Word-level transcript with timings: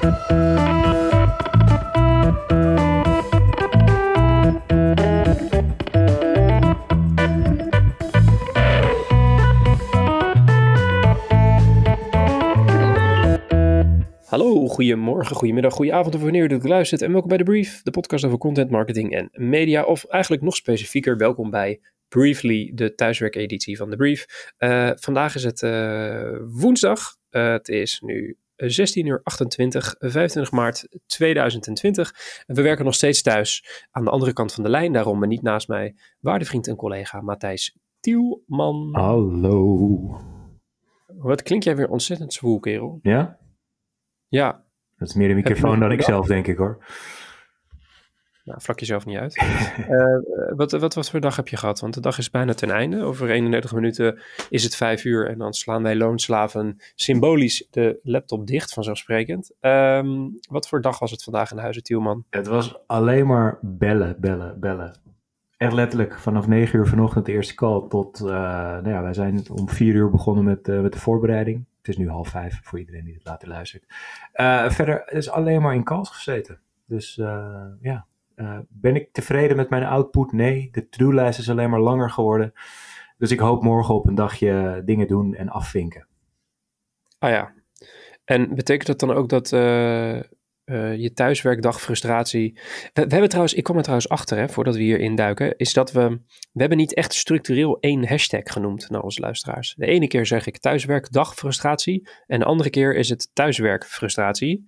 Hallo, 0.00 0.08
goedemorgen, 14.68 15.36
goedemiddag, 15.36 15.72
goedenavond 15.72 16.14
of 16.14 16.22
wanneer 16.22 16.44
u 16.44 16.46
dit 16.46 16.64
luistert 16.64 17.02
en 17.02 17.10
welkom 17.12 17.28
bij 17.28 17.38
de 17.38 17.44
Brief, 17.44 17.82
de 17.82 17.90
podcast 17.90 18.24
over 18.24 18.38
content 18.38 18.70
marketing 18.70 19.14
en 19.14 19.28
media 19.32 19.82
of 19.84 20.04
eigenlijk 20.04 20.42
nog 20.42 20.56
specifieker 20.56 21.16
welkom 21.16 21.50
bij 21.50 21.80
Briefly, 22.08 22.70
de 22.74 22.94
thuiswerkeditie 22.94 23.76
van 23.76 23.90
de 23.90 23.96
Brief. 23.96 24.52
Uh, 24.58 24.90
vandaag 24.94 25.34
is 25.34 25.44
het 25.44 25.62
uh, 25.62 26.36
woensdag, 26.46 27.16
uh, 27.30 27.52
het 27.52 27.68
is 27.68 28.00
nu 28.00 28.36
16 28.66 29.06
uur 29.06 29.20
28, 29.22 29.94
25 29.98 30.52
maart 30.52 30.88
2020. 31.06 32.14
En 32.46 32.54
we 32.54 32.62
werken 32.62 32.84
nog 32.84 32.94
steeds 32.94 33.22
thuis 33.22 33.84
aan 33.90 34.04
de 34.04 34.10
andere 34.10 34.32
kant 34.32 34.52
van 34.52 34.62
de 34.62 34.70
lijn, 34.70 34.92
daarom 34.92 35.18
maar 35.18 35.28
niet 35.28 35.42
naast 35.42 35.68
mij 35.68 35.94
waardevriend 36.20 36.68
en 36.68 36.76
collega 36.76 37.20
Matthijs 37.20 37.76
Tielman. 38.00 38.88
Hallo. 38.92 40.20
Wat 41.06 41.42
klink 41.42 41.62
jij 41.62 41.76
weer 41.76 41.88
ontzettend 41.88 42.32
zwoel, 42.32 42.60
kerel? 42.60 42.98
Ja? 43.02 43.38
Ja. 44.28 44.64
Dat 44.96 45.08
is 45.08 45.14
meer 45.14 45.28
de 45.28 45.34
microfoon 45.34 45.80
dan 45.80 45.92
ik 45.92 46.02
zelf, 46.02 46.26
denk 46.26 46.46
ik 46.46 46.56
hoor. 46.56 46.84
Nou, 48.44 48.60
vlak 48.60 48.78
jezelf 48.78 49.06
niet 49.06 49.18
uit. 49.18 49.36
uh, 49.88 50.52
wat, 50.60 50.72
wat, 50.72 51.10
voor 51.10 51.20
dag 51.20 51.36
heb 51.36 51.48
je 51.48 51.56
gehad? 51.56 51.80
Want 51.80 51.94
de 51.94 52.00
dag 52.00 52.18
is 52.18 52.30
bijna 52.30 52.54
ten 52.54 52.70
einde. 52.70 53.02
Over 53.02 53.30
31 53.30 53.72
minuten 53.72 54.18
is 54.48 54.64
het 54.64 54.76
5 54.76 55.04
uur 55.04 55.28
en 55.28 55.38
dan 55.38 55.52
slaan 55.52 55.82
wij 55.82 55.96
loonslaven 55.96 56.76
symbolisch 56.94 57.66
de 57.70 58.00
laptop 58.02 58.46
dicht, 58.46 58.72
vanzelfsprekend. 58.72 59.52
Um, 59.60 60.38
wat 60.48 60.68
voor 60.68 60.80
dag 60.80 60.98
was 60.98 61.10
het 61.10 61.22
vandaag 61.22 61.50
in 61.50 61.58
Huizen 61.58 61.82
Tielman? 61.82 62.24
Het 62.30 62.46
was 62.46 62.78
alleen 62.86 63.26
maar 63.26 63.58
bellen, 63.62 64.16
bellen, 64.20 64.60
bellen. 64.60 64.98
Echt 65.56 65.72
letterlijk 65.72 66.18
vanaf 66.18 66.46
9 66.46 66.78
uur 66.78 66.86
vanochtend 66.86 67.26
de 67.26 67.32
eerste 67.32 67.54
call 67.54 67.88
tot, 67.88 68.20
uh, 68.20 68.28
nou 68.28 68.88
ja, 68.88 69.02
wij 69.02 69.14
zijn 69.14 69.50
om 69.50 69.68
4 69.68 69.94
uur 69.94 70.10
begonnen 70.10 70.44
met, 70.44 70.68
uh, 70.68 70.80
met 70.80 70.92
de 70.92 70.98
voorbereiding. 70.98 71.64
Het 71.78 71.88
is 71.88 71.96
nu 71.96 72.08
half 72.08 72.28
vijf 72.28 72.60
voor 72.62 72.78
iedereen 72.78 73.04
die 73.04 73.14
het 73.14 73.24
later 73.24 73.48
luistert. 73.48 73.84
Verder 74.74 75.12
is 75.12 75.30
alleen 75.30 75.62
maar 75.62 75.74
in 75.74 75.84
calls 75.84 76.10
gezeten. 76.10 76.60
Dus 76.86 77.14
ja, 77.80 78.06
uh, 78.40 78.58
ben 78.68 78.94
ik 78.94 79.12
tevreden 79.12 79.56
met 79.56 79.70
mijn 79.70 79.84
output? 79.84 80.32
Nee, 80.32 80.68
de 80.72 80.88
to-do-lijst 80.88 81.38
is 81.38 81.50
alleen 81.50 81.70
maar 81.70 81.80
langer 81.80 82.10
geworden. 82.10 82.52
Dus 83.18 83.30
ik 83.30 83.38
hoop 83.38 83.62
morgen 83.62 83.94
op 83.94 84.06
een 84.06 84.14
dagje 84.14 84.82
dingen 84.84 85.06
doen 85.06 85.34
en 85.34 85.48
afvinken. 85.48 86.06
Ah 87.18 87.30
ja, 87.30 87.52
en 88.24 88.54
betekent 88.54 88.86
dat 88.86 89.00
dan 89.00 89.16
ook 89.16 89.28
dat 89.28 89.52
uh, 89.52 90.20
je 90.98 91.12
thuiswerkdag 91.14 91.80
frustratie. 91.80 92.58
We, 92.92 93.02
we, 93.02 93.10
hebben 93.10 93.28
trouwens, 93.28 93.54
ik 93.54 93.64
kom 93.64 93.76
er 93.76 93.82
trouwens 93.82 94.08
achter, 94.08 94.38
hè, 94.38 94.48
voordat 94.48 94.76
we 94.76 94.82
hier 94.82 95.00
induiken, 95.00 95.56
is 95.56 95.72
dat 95.72 95.92
we, 95.92 96.08
we 96.52 96.60
hebben 96.60 96.78
niet 96.78 96.94
echt 96.94 97.14
structureel 97.14 97.78
één 97.80 98.08
hashtag 98.08 98.42
genoemd 98.44 98.90
naar 98.90 99.02
onze 99.02 99.20
luisteraars. 99.20 99.74
De 99.76 99.86
ene 99.86 100.06
keer 100.06 100.26
zeg 100.26 100.46
ik 100.46 100.58
thuiswerkdag 100.58 101.34
frustratie 101.34 102.08
en 102.26 102.38
de 102.38 102.44
andere 102.44 102.70
keer 102.70 102.96
is 102.96 103.08
het 103.08 103.30
thuiswerk 103.32 103.86
frustratie. 103.86 104.64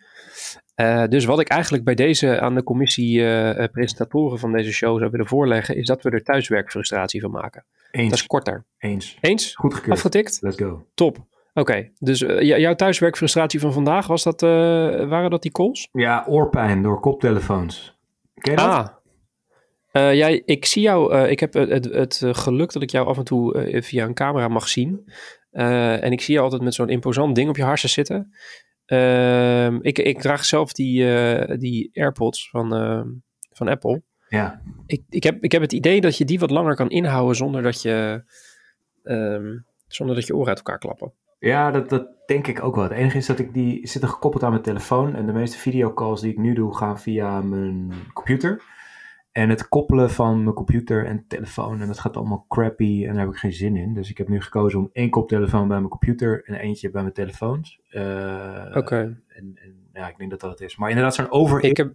Uh, 0.76 1.06
dus 1.06 1.24
wat 1.24 1.40
ik 1.40 1.48
eigenlijk 1.48 1.84
bij 1.84 1.94
deze 1.94 2.40
aan 2.40 2.54
de 2.54 2.62
commissie 2.62 3.18
uh, 3.18 3.64
presentatoren 3.72 4.38
van 4.38 4.52
deze 4.52 4.72
show 4.72 4.98
zou 4.98 5.10
willen 5.10 5.26
voorleggen, 5.26 5.76
is 5.76 5.86
dat 5.86 6.02
we 6.02 6.10
er 6.10 6.22
thuiswerkfrustratie 6.22 7.20
van 7.20 7.30
maken. 7.30 7.64
Eens. 7.90 8.08
Dat 8.08 8.18
is 8.18 8.26
korter. 8.26 8.64
Eens. 8.78 9.18
Eens? 9.20 9.54
Goed 9.54 9.74
gekeurd. 9.74 9.96
Afgetikt? 9.96 10.38
Let's 10.40 10.56
go. 10.56 10.86
Top. 10.94 11.26
Oké, 11.54 11.70
okay, 11.70 11.92
dus 11.98 12.20
uh, 12.20 12.58
jouw 12.58 12.74
thuiswerkfrustratie 12.74 13.60
van 13.60 13.72
vandaag, 13.72 14.06
was 14.06 14.22
dat, 14.22 14.42
uh, 14.42 14.50
waren 15.08 15.30
dat 15.30 15.42
die 15.42 15.50
calls? 15.50 15.88
Ja, 15.92 16.24
oorpijn 16.28 16.82
door 16.82 17.00
koptelefoons. 17.00 17.98
Ken 18.34 18.52
je 18.52 18.58
dat? 18.58 18.68
Ah. 18.68 18.88
Uh, 19.92 20.14
jij, 20.14 20.42
ik 20.44 20.64
zie 20.64 20.82
jou, 20.82 21.16
ik 21.28 21.40
heb 21.40 21.52
het, 21.52 21.84
het, 21.84 22.22
geluk 22.24 22.72
dat 22.72 22.82
ik 22.82 22.90
jou 22.90 23.06
af 23.06 23.18
en 23.18 23.24
toe 23.24 23.68
via 23.82 24.04
een 24.04 24.14
camera 24.14 24.48
mag 24.48 24.68
zien. 24.68 25.12
en 25.50 26.12
ik 26.12 26.20
zie 26.20 26.34
je 26.34 26.40
altijd 26.40 26.62
met 26.62 26.74
zo'n 26.74 26.88
imposant 26.88 27.34
ding 27.34 27.48
op 27.48 27.56
je 27.56 27.62
harsen 27.62 27.88
zitten. 27.88 28.32
Ehm, 28.86 29.78
ik, 29.80 29.98
ik 29.98 30.20
draag 30.20 30.44
zelf 30.44 30.72
die, 30.72 31.06
die 31.58 31.90
AirPods 31.94 32.50
van, 32.50 32.74
ehm, 32.74 33.08
van 33.52 33.68
Apple. 33.68 34.02
Ja. 34.28 34.62
Ik, 34.86 35.02
ik, 35.08 35.22
heb, 35.22 35.42
ik 35.44 35.52
heb 35.52 35.62
het 35.62 35.72
idee 35.72 36.00
dat 36.00 36.16
je 36.16 36.24
die 36.24 36.38
wat 36.38 36.50
langer 36.50 36.74
kan 36.74 36.90
inhouden 36.90 37.36
zonder 37.36 37.62
dat 37.62 37.82
je, 37.82 38.24
um, 39.02 39.66
zonder 39.86 40.14
dat 40.14 40.26
je 40.26 40.34
oren 40.34 40.48
uit 40.48 40.56
elkaar 40.56 40.78
klappen. 40.78 41.12
Ja, 41.42 41.70
dat, 41.70 41.88
dat 41.88 42.08
denk 42.26 42.46
ik 42.46 42.62
ook 42.62 42.74
wel. 42.74 42.84
Het 42.84 42.92
enige 42.92 43.16
is 43.16 43.26
dat 43.26 43.38
ik 43.38 43.54
die 43.54 43.86
zitten 43.88 44.10
gekoppeld 44.10 44.42
aan 44.42 44.50
mijn 44.50 44.62
telefoon. 44.62 45.14
En 45.14 45.26
de 45.26 45.32
meeste 45.32 45.58
videocalls 45.58 46.20
die 46.20 46.30
ik 46.30 46.38
nu 46.38 46.54
doe 46.54 46.76
gaan 46.76 47.00
via 47.00 47.40
mijn 47.40 47.92
computer. 48.12 48.62
En 49.32 49.48
het 49.48 49.68
koppelen 49.68 50.10
van 50.10 50.42
mijn 50.42 50.54
computer 50.54 51.06
en 51.06 51.24
telefoon, 51.28 51.80
en 51.80 51.86
dat 51.86 51.98
gaat 51.98 52.16
allemaal 52.16 52.44
crappy 52.48 53.06
en 53.06 53.12
daar 53.12 53.24
heb 53.24 53.32
ik 53.32 53.38
geen 53.38 53.52
zin 53.52 53.76
in. 53.76 53.94
Dus 53.94 54.10
ik 54.10 54.18
heb 54.18 54.28
nu 54.28 54.40
gekozen 54.40 54.78
om 54.78 54.90
één 54.92 55.10
koptelefoon 55.10 55.68
bij 55.68 55.76
mijn 55.76 55.88
computer 55.88 56.44
en 56.44 56.54
eentje 56.54 56.90
bij 56.90 57.02
mijn 57.02 57.14
telefoons. 57.14 57.80
Uh, 57.90 58.64
Oké. 58.68 58.78
Okay. 58.78 59.02
En, 59.28 59.52
en, 59.54 59.88
ja, 59.92 60.08
ik 60.08 60.18
denk 60.18 60.30
dat 60.30 60.40
dat 60.40 60.50
het 60.50 60.60
is. 60.60 60.76
Maar 60.76 60.88
inderdaad, 60.88 61.14
zo'n 61.14 61.30
over. 61.30 61.64
Ik 61.64 61.76
heb, 61.76 61.92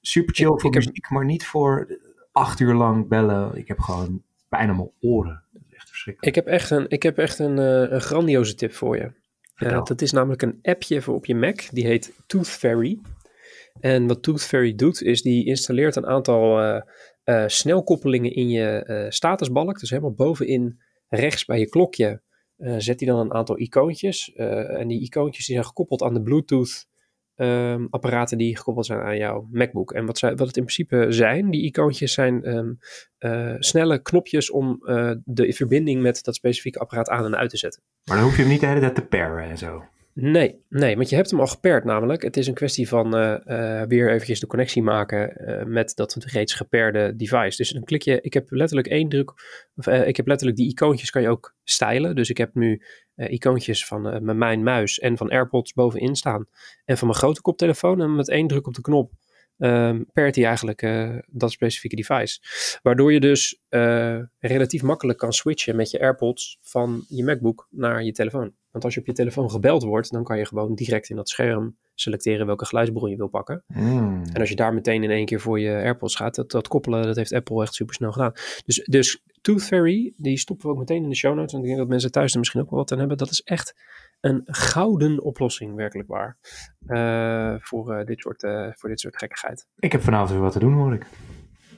super 0.00 0.34
chill 0.34 0.52
ik, 0.52 0.60
voor 0.60 0.70
ik 0.70 0.74
heb, 0.74 0.84
muziek, 0.84 1.10
maar 1.10 1.24
niet 1.24 1.46
voor 1.46 1.98
acht 2.32 2.60
uur 2.60 2.74
lang 2.74 3.08
bellen. 3.08 3.56
Ik 3.56 3.68
heb 3.68 3.78
gewoon 3.78 4.22
bijna 4.48 4.72
mijn 4.72 4.90
oren. 5.00 5.44
Ik 6.20 6.34
heb 6.34 6.46
echt 6.46 6.70
een, 6.70 6.88
ik 6.88 7.02
heb 7.02 7.18
echt 7.18 7.38
een, 7.38 7.56
uh, 7.56 7.90
een 7.90 8.00
grandioze 8.00 8.54
tip 8.54 8.72
voor 8.72 8.96
je. 8.96 9.12
Uh, 9.56 9.84
dat 9.84 10.02
is 10.02 10.12
namelijk 10.12 10.42
een 10.42 10.58
appje 10.62 11.02
voor 11.02 11.14
op 11.14 11.26
je 11.26 11.34
Mac. 11.34 11.60
Die 11.70 11.86
heet 11.86 12.12
Tooth 12.26 12.48
Fairy. 12.48 13.00
En 13.80 14.06
wat 14.06 14.22
Tooth 14.22 14.42
Fairy 14.42 14.74
doet, 14.74 15.02
is 15.02 15.22
die 15.22 15.46
installeert 15.46 15.96
een 15.96 16.06
aantal 16.06 16.62
uh, 17.24 17.44
snelkoppelingen 17.46 18.34
in 18.34 18.48
je 18.48 19.06
statusbalk. 19.08 19.80
Dus 19.80 19.90
helemaal 19.90 20.14
bovenin 20.14 20.80
rechts 21.08 21.44
bij 21.44 21.58
je 21.58 21.68
klokje 21.68 22.22
zet 22.56 23.00
hij 23.00 23.08
dan 23.08 23.18
een 23.18 23.32
aantal 23.32 23.58
icoontjes. 23.58 24.32
en 24.34 24.88
die 24.88 25.00
icoontjes 25.00 25.46
die 25.46 25.54
zijn 25.54 25.66
gekoppeld 25.66 26.02
aan 26.02 26.14
de 26.14 26.22
Bluetooth 26.22 26.86
Um, 27.42 27.86
apparaten 27.90 28.38
die 28.38 28.56
gekoppeld 28.56 28.86
zijn 28.86 29.00
aan 29.00 29.16
jouw 29.16 29.48
MacBook. 29.50 29.92
En 29.92 30.06
wat, 30.06 30.18
zij, 30.18 30.30
wat 30.34 30.46
het 30.46 30.56
in 30.56 30.64
principe 30.64 31.06
zijn, 31.08 31.50
die 31.50 31.62
icoontjes 31.62 32.12
zijn 32.12 32.56
um, 32.56 32.78
uh, 33.18 33.54
snelle 33.58 34.02
knopjes 34.02 34.50
om 34.50 34.80
uh, 34.84 35.12
de 35.24 35.52
verbinding 35.52 36.02
met 36.02 36.24
dat 36.24 36.34
specifieke 36.34 36.78
apparaat 36.78 37.08
aan 37.08 37.24
en 37.24 37.36
uit 37.36 37.50
te 37.50 37.56
zetten. 37.56 37.82
Maar 38.04 38.16
dan 38.16 38.24
hoef 38.24 38.36
je 38.36 38.42
hem 38.42 38.50
niet 38.50 38.60
de 38.60 38.66
hele 38.66 38.80
tijd 38.80 38.94
te 38.94 39.06
paren 39.06 39.44
en 39.44 39.58
zo. 39.58 39.84
Nee, 40.22 40.64
nee, 40.68 40.96
want 40.96 41.08
je 41.08 41.16
hebt 41.16 41.30
hem 41.30 41.40
al 41.40 41.46
gepaired 41.46 41.84
namelijk. 41.84 42.22
Het 42.22 42.36
is 42.36 42.46
een 42.46 42.54
kwestie 42.54 42.88
van 42.88 43.16
uh, 43.16 43.36
uh, 43.46 43.82
weer 43.82 44.10
eventjes 44.10 44.40
de 44.40 44.46
connectie 44.46 44.82
maken 44.82 45.50
uh, 45.50 45.64
met 45.64 45.96
dat 45.96 46.14
reeds 46.14 46.54
geperde 46.54 47.16
device. 47.16 47.56
Dus 47.56 47.70
dan 47.70 47.84
klik 47.84 48.02
je, 48.02 48.20
ik 48.20 48.34
heb 48.34 48.50
letterlijk 48.50 48.88
één 48.88 49.08
druk, 49.08 49.32
of 49.76 49.86
ik 49.86 50.16
heb 50.16 50.26
letterlijk 50.26 50.58
die 50.58 50.70
icoontjes 50.70 51.10
kan 51.10 51.22
je 51.22 51.28
ook 51.28 51.54
stylen. 51.64 52.14
Dus 52.14 52.30
ik 52.30 52.38
heb 52.38 52.54
nu 52.54 52.82
icoontjes 53.14 53.86
van 53.86 54.36
mijn 54.36 54.62
muis 54.62 54.98
en 54.98 55.16
van 55.16 55.30
AirPods 55.30 55.72
bovenin 55.72 56.16
staan. 56.16 56.46
En 56.84 56.98
van 56.98 57.08
mijn 57.08 57.18
grote 57.18 57.40
koptelefoon 57.40 58.00
en 58.00 58.14
met 58.14 58.28
één 58.28 58.46
druk 58.46 58.66
op 58.66 58.74
de 58.74 58.80
knop 58.80 59.12
um, 59.58 60.06
hij 60.12 60.44
eigenlijk 60.44 60.86
dat 61.26 61.50
specifieke 61.50 61.96
device. 61.96 62.38
Waardoor 62.82 63.12
je 63.12 63.20
dus 63.20 63.60
relatief 64.38 64.82
makkelijk 64.82 65.18
kan 65.18 65.32
switchen 65.32 65.76
met 65.76 65.90
je 65.90 66.00
AirPods 66.00 66.58
van 66.60 67.04
je 67.08 67.24
MacBook 67.24 67.66
naar 67.70 68.02
je 68.04 68.12
telefoon. 68.12 68.58
Want 68.70 68.84
als 68.84 68.94
je 68.94 69.00
op 69.00 69.06
je 69.06 69.12
telefoon 69.12 69.50
gebeld 69.50 69.82
wordt, 69.82 70.10
dan 70.12 70.24
kan 70.24 70.38
je 70.38 70.46
gewoon 70.46 70.74
direct 70.74 71.08
in 71.08 71.16
dat 71.16 71.28
scherm 71.28 71.76
selecteren 71.94 72.46
welke 72.46 72.64
geluidsbron 72.64 73.10
je 73.10 73.16
wil 73.16 73.28
pakken. 73.28 73.64
Mm. 73.66 74.22
En 74.32 74.40
als 74.40 74.48
je 74.48 74.56
daar 74.56 74.74
meteen 74.74 75.02
in 75.02 75.10
één 75.10 75.26
keer 75.26 75.40
voor 75.40 75.60
je 75.60 75.70
AirPods 75.70 76.16
gaat, 76.16 76.34
dat, 76.34 76.50
dat 76.50 76.68
koppelen, 76.68 77.02
dat 77.02 77.16
heeft 77.16 77.32
Apple 77.32 77.62
echt 77.62 77.74
super 77.74 77.94
snel 77.94 78.12
gedaan. 78.12 78.32
Dus, 78.64 78.84
dus 78.84 79.22
Tooth 79.40 79.62
Fairy, 79.62 80.12
die 80.16 80.38
stoppen 80.38 80.66
we 80.66 80.72
ook 80.72 80.78
meteen 80.78 81.02
in 81.02 81.08
de 81.08 81.16
show 81.16 81.34
notes. 81.34 81.52
En 81.52 81.58
ik 81.58 81.64
denk 81.64 81.78
dat 81.78 81.88
mensen 81.88 82.10
thuis 82.10 82.32
er 82.32 82.38
misschien 82.38 82.60
ook 82.60 82.70
wel 82.70 82.78
wat 82.78 82.92
aan 82.92 82.98
hebben. 82.98 83.16
Dat 83.16 83.30
is 83.30 83.40
echt 83.40 83.74
een 84.20 84.42
gouden 84.44 85.22
oplossing, 85.22 85.74
werkelijk 85.74 86.08
waar. 86.08 86.38
Uh, 86.86 87.54
voor, 87.58 87.98
uh, 87.98 88.04
dit 88.04 88.20
soort, 88.20 88.42
uh, 88.42 88.68
voor 88.72 88.88
dit 88.88 89.00
soort 89.00 89.16
gekkigheid. 89.16 89.66
Ik 89.78 89.92
heb 89.92 90.02
vanavond 90.02 90.30
weer 90.30 90.40
wat 90.40 90.52
te 90.52 90.58
doen, 90.58 90.74
hoor 90.74 90.94
ik. 90.94 91.06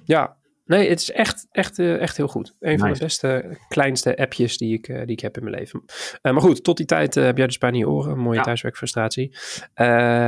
Ja, 0.05 0.37
nee, 0.65 0.89
het 0.89 1.01
is 1.01 1.11
echt, 1.11 1.47
echt, 1.51 1.79
echt 1.79 2.17
heel 2.17 2.29
goed. 2.29 2.55
Een 2.59 2.71
nice. 2.71 2.85
van 2.85 2.93
de 2.93 2.99
beste, 2.99 3.59
kleinste 3.69 4.17
appjes 4.17 4.59
die 4.59 4.75
ik, 4.75 4.87
die 4.87 5.07
ik 5.07 5.21
heb 5.21 5.37
in 5.37 5.45
mijn 5.45 5.57
leven. 5.57 5.85
maar 6.23 6.41
goed, 6.41 6.65
tot 6.65 6.77
die 6.77 6.87
tijd 6.87 7.15
heb 7.15 7.37
jij 7.37 7.47
dus 7.47 7.59
bijna 7.59 7.77
je 7.77 7.89
oren. 7.89 8.13
Een 8.13 8.19
mooie 8.19 8.37
ja. 8.37 8.43
thuiswerkfrustratie. 8.43 9.37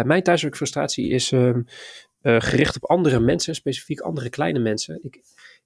mijn 0.05 0.23
thuiswerkfrustratie 0.23 1.09
is 1.09 1.33
ehm, 1.33 1.63
gericht 2.23 2.77
op 2.77 2.85
andere 2.85 3.21
mensen, 3.21 3.55
specifiek 3.55 4.01
andere 4.01 4.31
kleine 4.31 4.59
mensen. 4.59 4.99
Ik, 5.03 5.21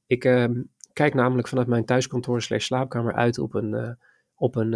ik 0.06 0.24
ehm, 0.24 0.62
kijk 0.92 1.14
namelijk 1.14 1.48
vanuit 1.48 1.68
mijn 1.68 1.84
thuiskantoor 1.84 2.42
slash 2.42 2.64
slaapkamer 2.64 3.14
uit 3.14 3.38
op 3.38 3.54
een, 3.54 3.98
op 4.34 4.56
een 4.56 4.74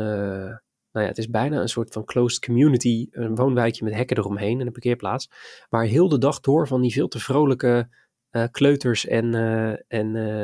nou 0.93 1.05
ja, 1.05 1.11
het 1.11 1.19
is 1.19 1.31
bijna 1.31 1.61
een 1.61 1.69
soort 1.69 1.93
van 1.93 2.05
closed 2.05 2.45
community, 2.45 3.09
een 3.11 3.35
woonwijkje 3.35 3.85
met 3.85 3.95
hekken 3.95 4.17
eromheen 4.17 4.61
en 4.61 4.67
een 4.67 4.73
parkeerplaats, 4.73 5.31
waar 5.69 5.85
heel 5.85 6.09
de 6.09 6.19
dag 6.19 6.41
door 6.41 6.67
van 6.67 6.81
die 6.81 6.93
veel 6.93 7.09
te 7.09 7.19
vrolijke 7.19 7.89
uh, 7.89 8.01
kleuters 8.51 9.07
en, 9.07 9.35
uh, 9.35 9.69
en, 9.89 10.15
uh, 10.15 10.43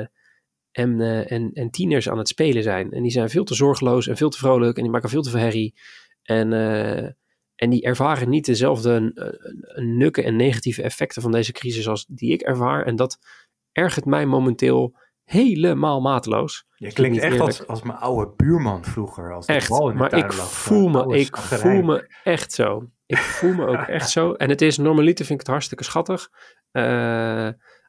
en, 0.71 1.01
en, 1.27 1.51
en, 1.53 1.71
tieners 1.71 2.09
aan 2.09 2.19
het 2.19 2.29
spelen 2.29 2.63
zijn. 2.63 2.93
En 2.93 3.03
die 3.03 3.11
zijn 3.11 3.31
veel 3.31 3.45
te 3.45 3.55
zorgeloos 3.55 4.07
en 4.07 4.17
veel 4.17 4.31
te 4.31 4.39
vrolijk 4.39 4.77
en 4.77 4.83
die 4.83 4.93
maken 4.93 5.09
veel 5.09 5.23
te 5.23 5.31
veel 5.31 5.41
herrie. 5.41 5.75
En, 6.23 6.53
En 7.55 7.71
die 7.71 7.83
ervaren 7.83 8.29
niet 8.29 8.45
dezelfde 8.45 9.13
nukken 9.75 10.25
en 10.25 10.37
negatieve 10.37 10.83
effecten 10.83 11.23
van 11.23 11.33
deze 11.33 11.53
crisis 11.53 11.89
als 11.89 12.07
die 12.09 12.33
ik 12.33 12.41
ervaar. 12.41 12.87
En 12.87 12.97
dat 12.97 13.19
ergert 13.73 14.05
mij 14.05 14.27
momenteel 14.27 14.97
helemaal 15.29 16.01
mateloos. 16.01 16.67
Je 16.75 16.93
klinkt 16.93 17.19
echt 17.19 17.41
als, 17.41 17.67
als 17.67 17.83
mijn 17.83 17.99
oude 17.99 18.33
buurman 18.37 18.85
vroeger. 18.85 19.35
Als 19.35 19.47
echt, 19.47 19.69
bal 19.69 19.91
in 19.91 19.95
de 19.95 19.99
maar 19.99 20.15
ik 20.15 20.33
voel 20.33 20.89
me, 20.89 21.19
ik 21.19 21.37
voel 21.37 21.83
me 21.83 22.09
echt 22.25 22.53
zo. 22.53 22.91
Ik 23.07 23.19
voel 23.19 23.53
me 23.55 23.67
ook 23.67 23.87
echt 23.99 24.11
zo. 24.11 24.33
En 24.33 24.49
het 24.49 24.63
is 24.63 24.77
normaliter 24.77 25.25
vind 25.25 25.41
ik 25.41 25.47
het 25.47 25.55
hartstikke 25.55 25.85
schattig. 25.85 26.29
Uh, 26.73 27.49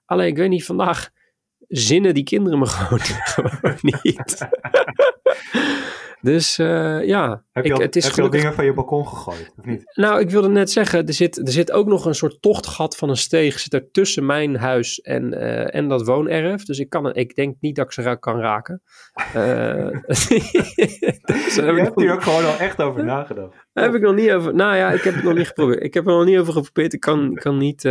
alleen 0.10 0.28
ik 0.28 0.38
weet 0.38 0.50
niet, 0.50 0.66
vandaag 0.66 1.10
zinnen 1.68 2.14
die 2.14 2.24
kinderen 2.24 2.60
me 2.60 2.66
gewoon, 2.66 3.00
gewoon 3.34 3.78
niet. 3.82 4.38
Dus 6.22 6.60
uh, 6.60 7.06
ja. 7.06 7.44
Heb 7.52 7.66
je 7.66 7.74
al, 7.74 7.80
het 7.80 7.96
is 7.96 8.04
heb 8.04 8.14
gelukkig... 8.14 8.42
je 8.42 8.48
al 8.48 8.54
dingen 8.54 8.54
van 8.54 8.66
je 8.66 8.74
balkon 8.74 9.08
gegooid, 9.08 9.54
of 9.58 9.66
niet? 9.66 9.92
Nou, 9.96 10.20
ik 10.20 10.30
wilde 10.30 10.50
net 10.50 10.72
zeggen, 10.72 11.06
er 11.06 11.14
zit, 11.14 11.38
er 11.38 11.52
zit 11.52 11.72
ook 11.72 11.88
nog 11.88 12.06
een 12.06 12.16
soort 12.16 12.42
tochtgat 12.42 12.98
van 12.98 13.10
een 13.10 13.18
steeg 13.18 13.60
zit 13.60 13.74
er 13.74 13.92
tussen 13.92 14.26
mijn 14.26 14.56
huis 14.56 15.02
en, 15.02 15.34
uh, 15.34 15.76
en 15.76 15.88
dat 15.88 16.06
woonerf. 16.06 16.66
Dus 16.66 16.80
ik, 16.80 16.90
kan, 16.90 17.16
ik 17.16 17.36
denk 17.36 17.56
niet 17.60 17.76
dat 17.76 17.86
ik 17.86 17.92
ze 17.92 18.18
kan 18.20 18.40
raken. 18.40 18.82
Uh, 19.36 19.88
dus 20.08 20.28
je 21.56 21.74
hebt 21.76 22.00
hier 22.00 22.14
ook 22.14 22.24
gewoon 22.24 22.46
al 22.46 22.58
echt 22.58 22.82
over 22.82 23.06
nagedacht. 23.06 23.54
Daar 23.74 23.84
heb 23.86 23.96
ik 23.96 24.02
nog 24.02 24.16
niet 24.16 24.32
over, 24.32 24.56
nou 24.56 24.76
ja, 24.76 24.92
ik 24.92 25.02
heb 25.02 25.14
het 25.14 25.24
nog 25.24 25.36
niet 25.36 25.48
geprobeerd. 25.48 25.84
Ik 25.84 25.94
heb 25.94 26.08
er 26.08 26.14
nog 26.14 26.26
niet 26.26 26.38
over 26.38 26.54
geprobeerd. 26.54 26.94
Ik 26.94 27.00
kan, 27.00 27.34
kan 27.34 27.58
niet... 27.58 27.84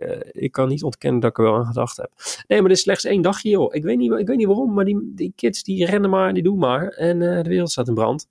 Uh, 0.00 0.20
ik 0.30 0.52
kan 0.52 0.68
niet 0.68 0.82
ontkennen 0.82 1.20
dat 1.20 1.30
ik 1.30 1.38
er 1.38 1.44
wel 1.44 1.54
aan 1.54 1.66
gedacht 1.66 1.96
heb. 1.96 2.10
Nee, 2.46 2.58
maar 2.58 2.68
dit 2.68 2.76
is 2.76 2.82
slechts 2.82 3.04
één 3.04 3.22
dagje, 3.22 3.48
joh. 3.48 3.74
Ik 3.74 3.82
weet 3.82 3.98
niet, 3.98 4.12
ik 4.12 4.26
weet 4.26 4.36
niet 4.36 4.46
waarom, 4.46 4.74
maar 4.74 4.84
die, 4.84 5.12
die 5.14 5.32
kids 5.36 5.62
die 5.62 5.86
rennen 5.86 6.10
maar 6.10 6.28
en 6.28 6.34
die 6.34 6.42
doen 6.42 6.58
maar. 6.58 6.88
En 6.88 7.20
uh, 7.20 7.42
de 7.42 7.48
wereld 7.48 7.70
staat 7.70 7.88
in 7.88 7.94
brand. 7.94 8.26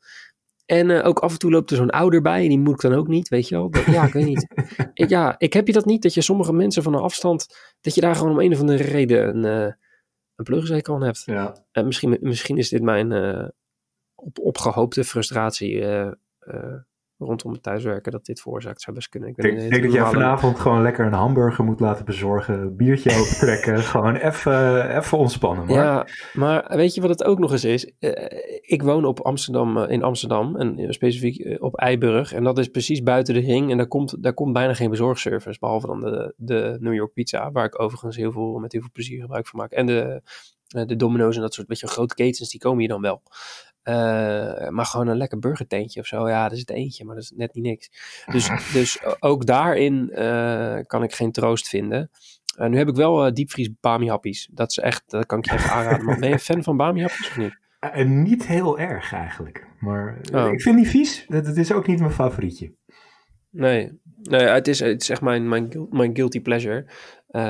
En 0.65 0.89
uh, 0.89 1.05
ook 1.05 1.19
af 1.19 1.31
en 1.31 1.39
toe 1.39 1.51
loopt 1.51 1.71
er 1.71 1.77
zo'n 1.77 1.89
ouder 1.89 2.21
bij 2.21 2.43
en 2.43 2.49
die 2.49 2.59
moet 2.59 2.73
ik 2.73 2.89
dan 2.89 2.99
ook 2.99 3.07
niet, 3.07 3.29
weet 3.29 3.47
je 3.47 3.55
wel. 3.55 3.69
Dat, 3.69 3.85
ja, 3.85 4.05
ik 4.05 4.13
weet 4.13 4.25
niet. 4.25 4.47
ik, 4.93 5.09
ja, 5.09 5.35
ik 5.37 5.53
heb 5.53 5.67
je 5.67 5.73
dat 5.73 5.85
niet, 5.85 6.01
dat 6.01 6.13
je 6.13 6.21
sommige 6.21 6.53
mensen 6.53 6.83
van 6.83 6.93
een 6.93 7.01
afstand, 7.01 7.47
dat 7.81 7.95
je 7.95 8.01
daar 8.01 8.15
gewoon 8.15 8.31
om 8.31 8.39
een 8.39 8.53
of 8.53 8.59
andere 8.59 8.83
reden 8.83 9.27
een, 9.27 9.75
een 10.35 10.43
plugzeker 10.43 10.93
aan 10.93 11.03
hebt. 11.03 11.23
Ja. 11.25 11.65
misschien, 11.83 12.17
misschien 12.21 12.57
is 12.57 12.69
dit 12.69 12.81
mijn 12.81 13.11
op, 14.15 14.39
opgehoopte 14.39 15.03
frustratie 15.03 15.85
rondom 17.17 17.51
het 17.51 17.63
thuiswerken 17.63 18.11
dat 18.11 18.25
dit 18.25 18.41
veroorzaakt 18.41 18.81
zou 18.81 18.95
best 18.95 19.09
kunnen. 19.09 19.29
Ik 19.29 19.35
denk, 19.35 19.59
denk 19.59 19.83
dat 19.83 19.91
jij 19.91 20.05
vanavond 20.05 20.59
gewoon 20.59 20.81
lekker 20.81 21.05
een 21.05 21.13
hamburger 21.13 21.63
moet 21.63 21.79
laten 21.79 22.05
bezorgen, 22.05 22.75
biertje 22.75 23.11
opentrekken, 23.19 23.79
gewoon 23.79 24.15
even, 24.15 24.97
even 24.97 25.17
ontspannen. 25.17 25.65
Maar. 25.65 25.75
Ja, 25.75 26.07
maar 26.33 26.75
weet 26.75 26.93
je 26.93 27.01
wat 27.01 27.09
het 27.09 27.23
ook 27.23 27.39
nog 27.39 27.51
eens 27.51 27.63
is? 27.63 27.91
Uh, 27.99 28.11
ik 28.61 28.81
woon 28.81 29.05
op 29.05 29.19
Amsterdam, 29.19 29.77
uh, 29.77 29.89
in 29.89 30.03
Amsterdam 30.03 30.55
en 30.55 30.79
uh, 30.79 30.89
specifiek 30.89 31.61
op 31.61 31.75
Eiburg 31.77 32.33
en 32.33 32.43
dat 32.43 32.57
is 32.57 32.67
precies 32.67 33.03
buiten 33.03 33.33
de 33.33 33.39
ring 33.39 33.71
en 33.71 33.77
daar 33.77 33.87
komt, 33.87 34.23
daar 34.23 34.33
komt 34.33 34.53
bijna 34.53 34.73
geen 34.73 34.89
bezorgservice, 34.89 35.59
behalve 35.59 35.87
dan 35.87 35.99
de, 35.99 36.33
de 36.37 36.77
New 36.79 36.93
York 36.93 37.13
Pizza, 37.13 37.51
waar 37.51 37.65
ik 37.65 37.81
overigens 37.81 38.15
heel 38.15 38.31
veel, 38.31 38.57
met 38.59 38.71
heel 38.71 38.81
veel 38.81 38.91
plezier 38.93 39.21
gebruik 39.21 39.47
van 39.47 39.59
maak. 39.59 39.71
En 39.71 39.85
de, 39.85 40.21
de 40.67 40.95
Domino's 40.95 41.35
en 41.35 41.41
dat 41.41 41.53
soort 41.53 41.67
beetje 41.67 41.87
grote 41.87 42.15
ketens, 42.15 42.49
die 42.49 42.59
komen 42.59 42.79
hier 42.79 42.87
dan 42.87 43.01
wel. 43.01 43.21
Uh, 43.87 44.69
maar 44.69 44.85
gewoon 44.85 45.07
een 45.07 45.17
lekker 45.17 45.39
burgertentje 45.39 45.99
of 45.99 46.05
zo. 46.05 46.29
Ja, 46.29 46.49
er 46.49 46.57
zit 46.57 46.69
eentje, 46.69 47.05
maar 47.05 47.15
dat 47.15 47.23
is 47.23 47.31
net 47.35 47.53
niet 47.53 47.63
niks. 47.63 47.89
Dus, 48.31 48.49
dus 48.73 48.99
ook 49.19 49.45
daarin 49.45 50.09
uh, 50.11 50.77
kan 50.87 51.03
ik 51.03 51.13
geen 51.13 51.31
troost 51.31 51.67
vinden. 51.67 52.09
Uh, 52.59 52.67
nu 52.67 52.77
heb 52.77 52.87
ik 52.87 52.95
wel 52.95 53.33
diepvries 53.33 53.69
bami 53.79 54.09
happies. 54.09 54.49
Dat 54.51 54.69
is 54.69 54.77
echt, 54.77 55.03
dat 55.05 55.25
kan 55.25 55.37
ik 55.37 55.45
je 55.45 55.53
even 55.53 55.69
aanraden. 55.69 56.05
Maar 56.05 56.19
ben 56.19 56.29
je 56.29 56.39
fan 56.39 56.63
van 56.63 56.77
bami 56.77 57.01
happies 57.01 57.27
of 57.27 57.37
niet? 57.37 57.59
niet 58.05 58.47
heel 58.47 58.79
erg 58.79 59.13
eigenlijk. 59.13 59.67
Maar 59.79 60.19
oh. 60.33 60.51
ik 60.51 60.61
vind 60.61 60.77
die 60.77 60.89
vies. 60.89 61.25
Dat, 61.27 61.45
dat 61.45 61.57
is 61.57 61.71
ook 61.71 61.87
niet 61.87 61.99
mijn 61.99 62.11
favorietje. 62.11 62.73
Nee, 63.49 63.99
nee 64.21 64.47
het, 64.47 64.67
is, 64.67 64.79
het 64.79 65.01
is 65.01 65.09
echt 65.09 65.21
mijn, 65.21 65.49
mijn, 65.49 65.87
mijn 65.89 66.15
guilty 66.15 66.41
pleasure. 66.41 66.85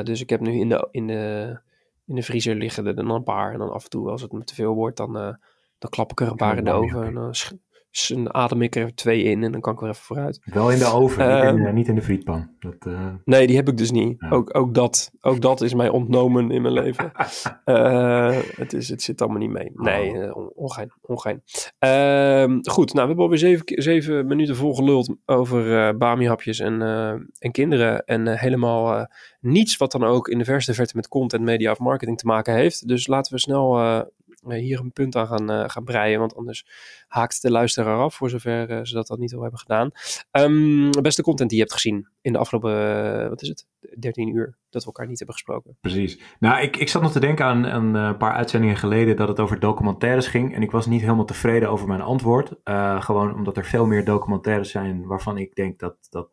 dus 0.04 0.22
ik 0.22 0.30
heb 0.30 0.40
nu 0.40 0.60
in 0.60 0.70
de, 0.70 0.88
in, 0.92 1.08
de, 1.08 1.60
in 2.06 2.16
de 2.16 2.24
vriezer 2.24 2.56
liggen 2.56 2.86
er 2.86 2.96
dan 2.96 3.10
een 3.10 3.24
paar. 3.24 3.54
En 3.54 3.60
dan 3.60 3.72
af 3.72 3.84
en 3.84 3.90
toe, 3.90 4.10
als 4.10 4.22
het 4.22 4.32
me 4.32 4.44
te 4.44 4.56
veel 4.56 4.74
wordt, 4.74 4.98
dan 4.98 5.38
dan 5.78 5.90
klap 5.90 6.12
ik 6.12 6.22
er 6.22 6.28
een 6.28 6.36
paar 6.36 6.58
in 6.58 6.64
de 6.64 6.72
oven 6.72 7.04
en 7.04 7.14
dan 7.14 7.34
adem 8.34 8.62
ik 8.62 8.76
er 8.76 8.96
twee 8.96 9.24
in 9.24 9.44
en 9.44 9.52
dan 9.52 9.62
kan 9.62 9.74
ik 9.74 9.80
weer 9.80 9.90
even 9.90 10.04
vooruit. 10.04 10.40
Wel 10.44 10.72
in 10.72 10.80
de 10.80 10.86
oven, 10.86 11.28
niet, 11.28 11.44
in, 11.44 11.66
ehm, 11.66 11.74
niet, 11.74 11.88
in, 11.88 11.96
de 11.96 12.02
frietpan. 12.02 12.50
Dat, 12.60 12.86
uh... 12.88 13.08
Nee, 13.24 13.48
die 13.48 13.56
heb 13.56 13.68
ik 13.68 13.78
dus 13.78 13.92
niet. 13.92 14.26
Ook, 14.30 14.58
ook, 14.58 14.74
dat, 14.74 15.12
ook 15.22 15.42
dat 15.42 15.62
is 15.62 15.74
mij 15.74 15.90
ontnomen 15.90 16.52
in 16.52 16.62
mijn 16.62 16.74
leven. 16.74 17.12
uh, 17.66 18.38
het, 18.62 18.74
is, 18.74 18.90
het 18.90 19.02
zit 19.02 19.22
allemaal 19.22 19.40
niet 19.40 19.50
mee. 19.50 19.72
Nee, 19.74 20.14
uh, 20.14 20.36
ongein. 20.56 20.92
ongein. 21.02 21.44
Ehm, 21.80 22.60
goed, 22.62 22.94
nou, 22.94 23.02
we 23.02 23.08
hebben 23.08 23.24
alweer 23.24 23.38
zeven, 23.38 23.64
zeven 23.66 24.28
minuten 24.28 24.56
volgeluld 24.56 25.16
over 25.26 25.66
uh, 25.68 25.98
bami-hapjes 25.98 26.60
en, 26.60 26.82
en 27.40 27.52
kinderen. 27.52 28.06
En 28.06 28.38
helemaal 28.38 29.08
niets 29.40 29.78
wat 29.78 29.92
dan 29.92 30.04
ook 30.04 30.28
in 30.28 30.38
de 30.38 30.46
verste 30.46 30.74
verte 30.74 30.96
met 30.96 31.08
content, 31.08 31.44
media 31.44 31.72
of 31.72 31.80
marketing 31.80 32.18
te 32.18 32.26
maken 32.26 32.54
heeft. 32.54 32.88
Dus 32.88 33.08
laten 33.08 33.34
we 33.34 33.40
snel 33.40 34.06
hier 34.56 34.80
een 34.80 34.92
punt 34.92 35.16
aan 35.16 35.28
gaan, 35.28 35.52
uh, 35.52 35.64
gaan 35.68 35.84
breien. 35.84 36.20
Want 36.20 36.36
anders 36.36 36.66
haakt 37.08 37.42
de 37.42 37.52
luisteraar 37.52 38.00
af, 38.00 38.16
voor 38.16 38.30
zover 38.30 38.70
uh, 38.70 38.80
ze 38.84 38.94
dat 38.94 39.10
al 39.10 39.18
niet 39.18 39.34
al 39.34 39.42
hebben 39.42 39.60
gedaan. 39.60 39.92
Um, 40.32 40.92
beste 41.02 41.22
content 41.22 41.50
die 41.50 41.58
je 41.58 41.64
hebt 41.64 41.76
gezien 41.76 42.08
in 42.22 42.34
de 42.34 42.40
afgelopen, 42.40 43.30
wat 43.30 43.42
is 43.42 43.48
het, 43.48 43.68
13 44.00 44.36
uur 44.36 44.58
dat 44.70 44.82
we 44.82 44.88
elkaar 44.88 45.08
niet 45.08 45.18
hebben 45.18 45.36
gesproken. 45.36 45.78
Precies. 45.82 46.20
Nou, 46.40 46.62
ik, 46.62 46.78
ik 46.78 46.90
zat 46.90 47.02
nog 47.02 47.12
te 47.12 47.20
denken 47.20 47.46
aan, 47.46 47.64
een 47.64 48.18
paar 48.18 48.34
uitzendingen 48.34 48.78
geleden 48.78 49.16
dat 49.16 49.28
het 49.28 49.40
over 49.40 49.60
documentaires 49.60 50.28
ging. 50.28 50.56
En 50.56 50.62
ik 50.62 50.72
was 50.72 50.86
niet 50.86 51.02
helemaal 51.02 51.26
tevreden 51.26 51.70
over 51.70 51.88
mijn 51.88 52.02
antwoord. 52.02 52.54
gewoon 53.00 53.36
omdat 53.36 53.58
er 53.58 53.66
veel 53.66 53.86
meer 53.86 54.06
documentaires 54.06 54.72
zijn 54.72 55.06
waarvan 55.06 55.38
ik 55.38 55.56
denk 55.56 55.80
dat, 55.80 55.96
dat, 56.10 56.30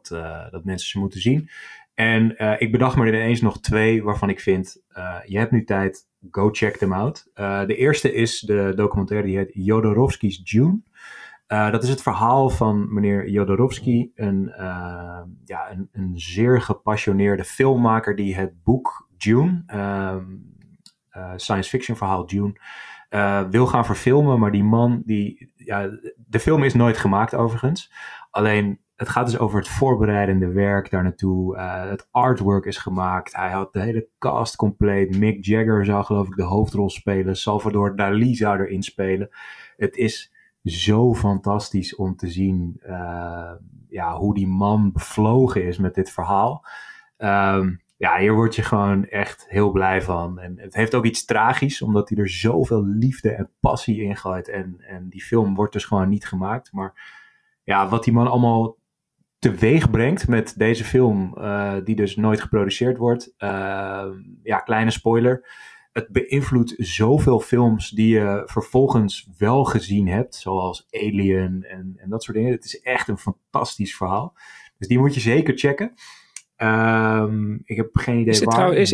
dat 0.50 0.64
mensen 0.64 0.88
ze 0.88 0.98
moeten 0.98 1.20
zien. 1.20 1.48
En 1.94 2.36
ik 2.58 2.72
bedacht 2.72 2.96
me 2.96 3.06
ineens 3.06 3.40
nog 3.40 3.60
twee 3.60 4.02
waarvan 4.02 4.28
ik 4.28 4.40
vind, 4.40 4.82
je 5.24 5.38
hebt 5.38 5.50
nu 5.50 5.64
tijd, 5.64 6.06
go 6.30 6.50
check 6.50 6.76
them 6.76 6.92
out. 6.92 7.30
Uh, 7.34 7.66
de 7.66 7.76
eerste 7.76 8.12
is 8.12 8.40
de 8.40 8.72
documentaire 8.74 9.26
die 9.26 9.36
heet 9.36 9.50
Jodorowsky's 9.52 10.40
June. 10.44 10.80
dat 11.46 11.82
is 11.82 11.88
het 11.88 12.02
verhaal 12.02 12.50
van 12.50 12.94
meneer 12.94 13.28
Jodorowsky, 13.28 14.10
een, 14.14 14.52
ja, 15.44 15.70
een, 15.70 15.88
een, 15.92 16.12
zeer 16.14 16.62
gepassioneerde 16.62 17.44
filmmaker 17.44 18.16
die 18.16 18.34
het 18.34 18.62
boek 18.62 19.08
June, 19.16 19.62
ehm, 19.66 20.24
science 21.36 21.70
fiction 21.70 21.96
verhaal 21.96 22.26
June, 22.26 22.60
wil 23.50 23.66
gaan 23.66 23.84
verfilmen. 23.84 24.38
Maar 24.38 24.52
die 24.52 24.64
man, 24.64 25.02
die, 25.04 25.52
ja, 25.56 25.88
de 26.26 26.40
film 26.40 26.62
is 26.62 26.74
nooit 26.74 26.96
gemaakt 26.96 27.34
overigens. 27.34 27.92
Alleen 28.30 28.80
het 28.96 29.08
gaat 29.08 29.26
dus 29.26 29.38
over 29.38 29.58
het 29.58 29.68
voorbereidende 29.68 30.48
werk 30.48 30.90
daar 30.90 31.02
naartoe. 31.02 31.56
Uh, 31.56 31.88
het 31.90 32.08
artwork 32.10 32.64
is 32.64 32.76
gemaakt. 32.76 33.36
Hij 33.36 33.50
had 33.50 33.72
de 33.72 33.80
hele 33.80 34.08
cast 34.18 34.56
compleet. 34.56 35.18
Mick 35.18 35.44
Jagger 35.44 35.84
zou 35.84 36.04
geloof 36.04 36.26
ik 36.26 36.36
de 36.36 36.42
hoofdrol 36.42 36.90
spelen. 36.90 37.36
Salvador 37.36 37.96
Dali 37.96 38.34
zou 38.34 38.58
erin 38.58 38.82
spelen. 38.82 39.28
Het 39.76 39.96
is 39.96 40.32
zo 40.62 41.14
fantastisch 41.14 41.94
om 41.94 42.16
te 42.16 42.28
zien 42.28 42.80
uh, 42.86 43.52
ja, 43.88 44.16
hoe 44.16 44.34
die 44.34 44.46
man 44.46 44.92
bevlogen 44.92 45.64
is 45.64 45.78
met 45.78 45.94
dit 45.94 46.10
verhaal. 46.10 46.64
Um, 47.18 47.82
ja, 47.96 48.18
hier 48.18 48.34
word 48.34 48.54
je 48.54 48.62
gewoon 48.62 49.06
echt 49.06 49.46
heel 49.48 49.70
blij 49.70 50.02
van. 50.02 50.38
En 50.38 50.58
het 50.58 50.74
heeft 50.74 50.94
ook 50.94 51.04
iets 51.04 51.24
tragisch, 51.24 51.82
omdat 51.82 52.08
hij 52.08 52.18
er 52.18 52.28
zoveel 52.28 52.84
liefde 52.84 53.30
en 53.30 53.50
passie 53.60 54.02
in 54.02 54.16
gooit. 54.16 54.48
En, 54.48 54.76
en 54.78 55.08
die 55.08 55.22
film 55.22 55.54
wordt 55.54 55.72
dus 55.72 55.84
gewoon 55.84 56.08
niet 56.08 56.26
gemaakt. 56.26 56.72
Maar 56.72 57.22
ja, 57.64 57.88
wat 57.88 58.04
die 58.04 58.12
man 58.12 58.30
allemaal 58.30 58.76
teweeg 59.50 59.90
brengt 59.90 60.28
met 60.28 60.54
deze 60.56 60.84
film, 60.84 61.34
uh, 61.38 61.76
die 61.84 61.94
dus 61.94 62.16
nooit 62.16 62.40
geproduceerd 62.40 62.96
wordt. 62.96 63.34
Uh, 63.38 64.04
ja, 64.42 64.58
kleine 64.58 64.90
spoiler. 64.90 65.48
Het 65.92 66.08
beïnvloedt 66.08 66.74
zoveel 66.76 67.40
films 67.40 67.90
die 67.90 68.08
je 68.08 68.42
vervolgens 68.46 69.28
wel 69.38 69.64
gezien 69.64 70.08
hebt, 70.08 70.34
zoals 70.34 70.86
Alien 70.90 71.64
en, 71.64 71.94
en 71.96 72.08
dat 72.08 72.22
soort 72.22 72.36
dingen. 72.36 72.52
Het 72.52 72.64
is 72.64 72.80
echt 72.80 73.08
een 73.08 73.18
fantastisch 73.18 73.96
verhaal. 73.96 74.34
Dus 74.78 74.88
die 74.88 74.98
moet 74.98 75.14
je 75.14 75.20
zeker 75.20 75.58
checken. 75.58 75.94
Um, 76.56 77.62
ik 77.64 77.76
heb 77.76 77.88
geen 77.92 78.18
idee 78.18 78.32
is 78.32 78.44
waar. 78.44 78.54
Trouw, 78.54 78.70
is, 78.70 78.92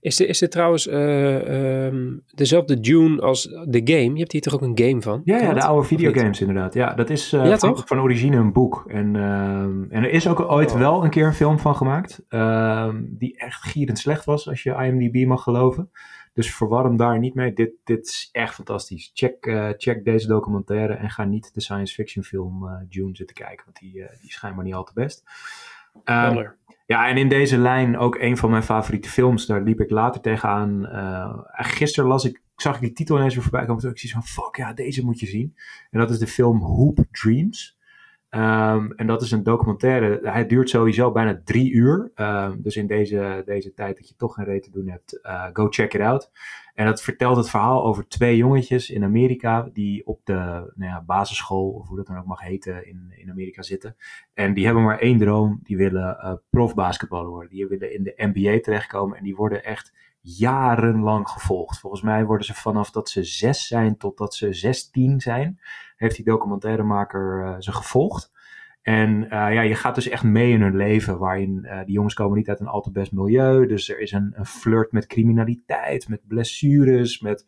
is, 0.00 0.20
is 0.20 0.38
dit 0.38 0.50
trouwens 0.50 0.86
uh, 0.86 1.84
um, 1.86 2.22
dezelfde 2.34 2.80
Dune 2.80 3.20
als 3.20 3.42
de 3.42 3.80
game? 3.84 4.12
Je 4.12 4.18
hebt 4.18 4.32
hier 4.32 4.40
toch 4.40 4.54
ook 4.54 4.62
een 4.62 4.78
game 4.78 5.02
van? 5.02 5.20
Ja, 5.24 5.38
ja 5.38 5.52
de 5.52 5.62
oude 5.62 5.86
videogames 5.86 6.40
inderdaad. 6.40 6.74
Ja, 6.74 6.94
dat 6.94 7.10
is 7.10 7.32
uh, 7.32 7.46
ja, 7.46 7.58
van, 7.58 7.82
van, 7.84 8.00
origine 8.00 8.36
een 8.36 8.52
boek. 8.52 8.84
En, 8.86 9.14
uh, 9.14 9.62
en 9.62 9.92
er 9.92 10.10
is 10.10 10.28
ook 10.28 10.40
ooit 10.40 10.72
oh. 10.72 10.78
wel 10.78 11.04
een 11.04 11.10
keer 11.10 11.26
een 11.26 11.34
film 11.34 11.58
van 11.58 11.76
gemaakt. 11.76 12.22
die 13.00 13.38
echt 13.38 13.62
gierend 13.62 13.98
slecht 13.98 14.24
was, 14.24 14.48
als 14.48 14.62
je 14.62 14.74
IMDb 14.74 15.26
mag 15.26 15.42
geloven. 15.42 15.90
Dus 16.32 16.54
verwar 16.54 16.84
hem 16.84 16.96
daar 16.96 17.18
niet 17.18 17.34
mee. 17.34 17.52
Dit, 17.52 17.70
dit 17.84 18.06
is 18.06 18.28
echt 18.32 18.54
fantastisch. 18.54 19.10
Check, 19.14 19.36
check 19.76 20.04
deze 20.04 20.26
documentaire 20.26 20.94
en 20.94 21.10
ga 21.10 21.24
niet 21.24 21.54
de 21.54 21.60
science 21.60 21.94
fiction 21.94 22.24
film 22.24 22.86
Dune 22.88 23.16
zitten 23.16 23.36
kijken. 23.36 23.64
Want 23.64 23.78
die, 23.78 23.92
die 23.92 24.28
is 24.28 24.34
schijnbaar 24.34 24.64
niet 24.64 24.74
al 24.74 24.84
te 24.84 24.92
best. 24.94 25.22
Um, 26.04 26.58
ja, 26.90 27.08
en 27.08 27.16
in 27.16 27.28
deze 27.28 27.58
lijn 27.58 27.98
ook 27.98 28.16
een 28.18 28.36
van 28.36 28.50
mijn 28.50 28.62
favoriete 28.62 29.08
films. 29.08 29.46
Daar 29.46 29.62
liep 29.62 29.80
ik 29.80 29.90
later 29.90 30.20
tegenaan. 30.20 30.86
Uh, 30.86 31.38
gisteren 31.52 32.08
las 32.08 32.24
ik, 32.24 32.42
zag 32.56 32.74
ik 32.74 32.80
die 32.80 32.92
titel 32.92 33.16
ineens 33.16 33.34
weer 33.34 33.42
voorbij 33.42 33.64
komen. 33.64 33.82
Toen 33.82 33.90
ik 33.90 33.98
zie 33.98 34.10
van, 34.10 34.24
fuck 34.24 34.56
ja, 34.56 34.72
deze 34.72 35.04
moet 35.04 35.20
je 35.20 35.26
zien. 35.26 35.54
En 35.90 36.00
dat 36.00 36.10
is 36.10 36.18
de 36.18 36.26
film 36.26 36.60
Hoop 36.60 37.04
Dreams. 37.10 37.78
Ehm, 38.30 38.90
en 38.90 39.06
dat 39.06 39.22
is 39.22 39.30
een 39.30 39.42
documentaire. 39.42 40.20
Hij 40.22 40.46
duurt 40.46 40.70
sowieso 40.70 41.12
bijna 41.12 41.40
drie 41.44 41.72
uur. 41.72 42.10
Ehm, 42.14 42.56
dus 42.60 42.76
in 42.76 42.86
deze, 42.86 43.42
deze 43.44 43.74
tijd 43.74 43.96
dat 43.96 44.08
je 44.08 44.16
toch 44.16 44.34
geen 44.34 44.44
reet 44.44 44.62
te 44.62 44.70
doen 44.70 44.88
hebt, 44.88 45.18
uh, 45.22 45.46
go 45.52 45.66
check 45.68 45.94
it 45.94 46.00
out. 46.00 46.30
En 46.74 46.86
dat 46.86 47.02
vertelt 47.02 47.36
het 47.36 47.50
verhaal 47.50 47.84
over 47.84 48.08
twee 48.08 48.36
jongetjes 48.36 48.90
in 48.90 49.04
Amerika 49.04 49.68
die 49.72 50.06
op 50.06 50.20
de 50.24 50.34
nou 50.74 50.90
ja, 50.90 51.02
basisschool, 51.06 51.70
of 51.70 51.88
hoe 51.88 51.96
dat 51.96 52.06
dan 52.06 52.18
ook 52.18 52.26
mag 52.26 52.40
heten, 52.40 52.86
in, 52.86 53.12
in 53.16 53.30
Amerika 53.30 53.62
zitten. 53.62 53.96
En 54.34 54.54
die 54.54 54.64
hebben 54.64 54.82
maar 54.82 54.98
één 54.98 55.18
droom, 55.18 55.60
die 55.62 55.76
willen 55.76 56.18
uh, 56.22 56.32
profbasketballer 56.50 57.28
worden. 57.28 57.50
Die 57.50 57.66
willen 57.66 57.94
in 57.94 58.02
de 58.02 58.14
NBA 58.16 58.60
terechtkomen 58.60 59.16
en 59.18 59.24
die 59.24 59.36
worden 59.36 59.64
echt 59.64 59.92
jarenlang 60.20 61.28
gevolgd. 61.28 61.78
Volgens 61.78 62.02
mij 62.02 62.24
worden 62.24 62.46
ze 62.46 62.54
vanaf 62.54 62.90
dat 62.90 63.08
ze 63.08 63.24
zes 63.24 63.66
zijn 63.66 63.96
totdat 63.96 64.34
ze 64.34 64.52
zestien 64.52 65.20
zijn, 65.20 65.60
heeft 65.96 66.16
die 66.16 66.24
documentairemaker 66.24 67.44
uh, 67.44 67.54
ze 67.58 67.72
gevolgd. 67.72 68.32
En 68.82 69.22
uh, 69.22 69.28
ja, 69.30 69.60
je 69.60 69.74
gaat 69.74 69.94
dus 69.94 70.08
echt 70.08 70.22
mee 70.22 70.52
in 70.52 70.60
hun 70.60 70.76
leven, 70.76 71.18
waarin 71.18 71.60
uh, 71.64 71.78
die 71.84 71.94
jongens 71.94 72.14
komen 72.14 72.36
niet 72.36 72.48
uit 72.48 72.60
een 72.60 72.66
al 72.66 72.80
te 72.80 72.90
best 72.90 73.12
milieu. 73.12 73.66
Dus 73.66 73.88
er 73.88 74.00
is 74.00 74.12
een, 74.12 74.32
een 74.36 74.46
flirt 74.46 74.92
met 74.92 75.06
criminaliteit, 75.06 76.08
met 76.08 76.26
blessures, 76.26 77.20
met 77.20 77.46